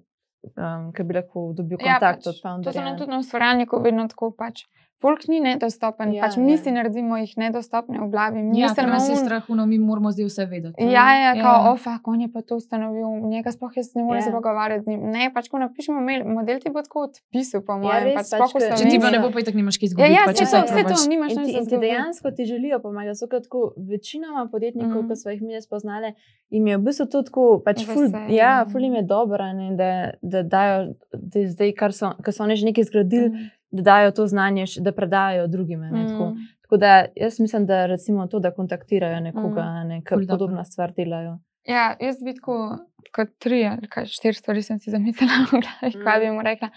[0.57, 2.73] um, ki bi lahko dobil Ja, kontakt pač, od To founderja.
[2.73, 4.31] so nam tudi na ustvarjalniku vedno tako.
[4.33, 4.65] Pač.
[4.97, 6.57] Folk ni nedostopen, Ja, ja, pač mi ja.
[6.57, 8.39] si naredimo jih nedostopne v glavi.
[8.41, 10.79] Mi Ja, nas je "Un- strah, no, mi moramo zdaj vse vedeti.
[10.79, 11.43] Ja, ja, Ja.
[11.43, 14.21] kao, ofak, on je pa to ustanovil, njega sploh jaz ne morem Ja.
[14.21, 15.01] se pogovarjati z njim.
[15.11, 18.51] Ne, pač ko napišemo mail, model ti bo tako odpisal, po mojem, res, pač pač,
[18.53, 20.13] ker- Če ti pa ne bo, pa tako nimaš kaj Ja, izgubiti.
[20.13, 21.07] ja, pa saj če to, se vse to, probaš.
[21.07, 23.27] nimaš In ti, in ti dejansko ti želijo pomagati.
[23.27, 25.07] Ker tako večinoma podjetnikov, mm.
[25.07, 26.09] ki smo jih mi spoznali,
[26.49, 29.89] jim je v bistvu to tako, pač ful, ja, ful jim je dobro, da,
[30.21, 33.49] da dajo, da zdaj, kar so, kar so oni že nekaj zgradili, mm.
[33.71, 35.81] da dajo to znanje, da predajo drugim.
[35.81, 36.29] Ne, tako.
[36.29, 36.53] Mm.
[36.61, 39.87] tako da jaz mislim, da recimo to, da kontaktirajo nekoga, Mm.
[39.87, 40.27] ne, ki dobro.
[40.27, 41.39] podobna stvar delajo.
[41.65, 42.77] Ja, jaz bi tako,
[43.15, 46.69] kot tri ali kaj, štiri stvari sem si zamislila glavi, kaj bi mu rekla.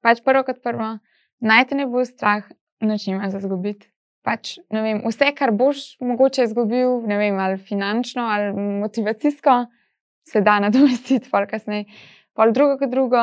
[0.00, 0.98] Pač prvo kot prvo,
[1.40, 2.44] naj te ne bo strah,
[2.80, 3.89] noč nima za izgubiti.
[4.26, 8.52] Pač, ne vem, vse, kar boš mogoče izgubil, ne vem, ali finančno ali
[8.82, 9.54] motivacijsko,
[10.28, 11.86] se da nadomestiti, pol kasneje.
[12.36, 13.22] Pol drugo kot drugo,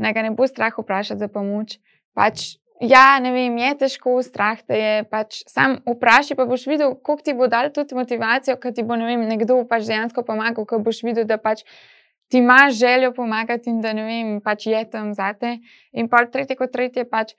[0.00, 1.76] naj ga ne bo strah vprašati za pomoč.
[2.16, 4.94] Pač, ja, ne vem, je težko, strah te je.
[5.12, 8.96] Pač, sam vprašaj, pa boš videl, koliko ti bo dal tudi motivacijo, ker ti bo
[8.96, 11.66] ne vem, nekdo pač dejansko pomagal, ko boš videl, da pač
[12.32, 15.58] ti imaš željo pomagati in da ne vem, pač je tam zate.
[15.92, 17.36] In pa tretje kot tretje, pač.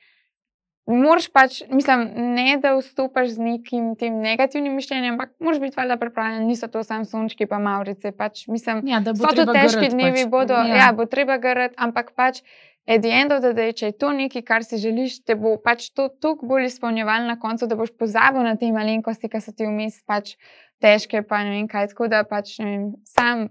[0.89, 5.97] Moraš pač, mislim, ne da vstopiš z nekim tem negativnim mišljenjem, ampak moraš biti valjda
[6.01, 8.11] pripravljen, niso to samo sončki, pa maurice.
[8.11, 10.31] Pač, mislim, Ja, da bo so to težki garati dnevi, pač.
[10.31, 10.65] bodo, Ja.
[10.65, 10.75] ja.
[10.75, 12.41] ja, bo treba garati, ampak pač,
[12.89, 15.57] at the end of the day, če je to nekaj, kar si želiš, te bo
[15.61, 19.53] pač to toliko bolj izpolnjevalo na koncu, da boš pozabil na te malenkosti, ki so
[19.53, 20.33] ti vmes pač
[20.81, 21.91] težke, pa ne vem kaj.
[21.93, 23.49] Tako da pač, ne vem, sam,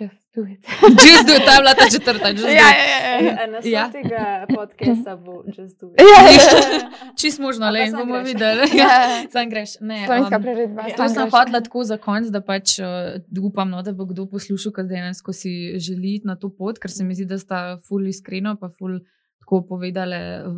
[0.00, 0.60] just do it.
[1.06, 2.28] Just do it, ta je bila ta četrta.
[2.28, 2.76] just do ja, it.
[2.78, 3.46] ja, ja, ja.
[3.46, 3.90] Na Ja.
[3.90, 6.00] tega podcasta bo just do it.
[6.00, 7.12] Ja, ja, ja.
[7.20, 8.68] Čist možno, le bomo videli.
[8.80, 8.86] Ja.
[8.86, 9.80] Ja, sam greš.
[9.80, 10.82] Ne, Slovenska um, priredba.
[10.82, 10.96] Ja.
[10.96, 14.26] To sam sem hotela tako za konec, da pač uh, upam, no, da bo kdo
[14.26, 17.78] poslušal, ker dejansko si želi iti na to pot, ker se mi zdi, da sta
[17.88, 18.98] ful iskreno, pa ful
[19.40, 20.16] tako povedali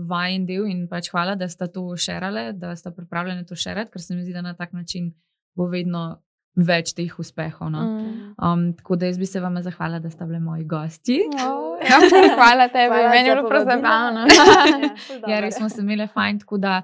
[0.09, 4.03] vajen del in pač hvala, da sta to šerale, da sta pripravljeni to šerati, ker
[4.03, 5.13] se mi zdi, da na tak način
[5.55, 6.23] bo vedno
[6.59, 7.71] več teh uspehov.
[7.71, 7.85] No.
[7.85, 8.33] Mm.
[8.39, 11.21] Um, tako da jaz bi se vama zahvala, da ste bili moji gosti.
[11.45, 12.01] Oh, ja,
[12.35, 14.27] hvala tebi, Hvala meni je za bilo prav zabavno.
[14.39, 16.43] Ja, Ja, res smo se imeli fajn.
[16.45, 16.83] tako da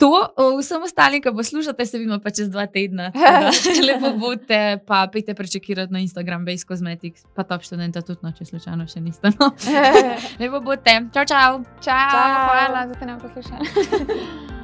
[0.00, 0.08] To,
[0.56, 3.10] vsem ostalim, ki poslušate, se vidimo pa čez dva tedna.
[3.88, 8.48] Lepo bodite, pa pejte prečekirati na Instagram, Base Cosmetics, pa top študenta tudi, no, če
[8.48, 9.28] slučajno še niste.
[9.36, 9.50] No.
[10.40, 11.02] Lepo bodite.
[11.12, 11.60] Čau, čau.
[11.84, 12.40] Čau, Čau.
[12.48, 14.59] hvala, da ste nam poslušali.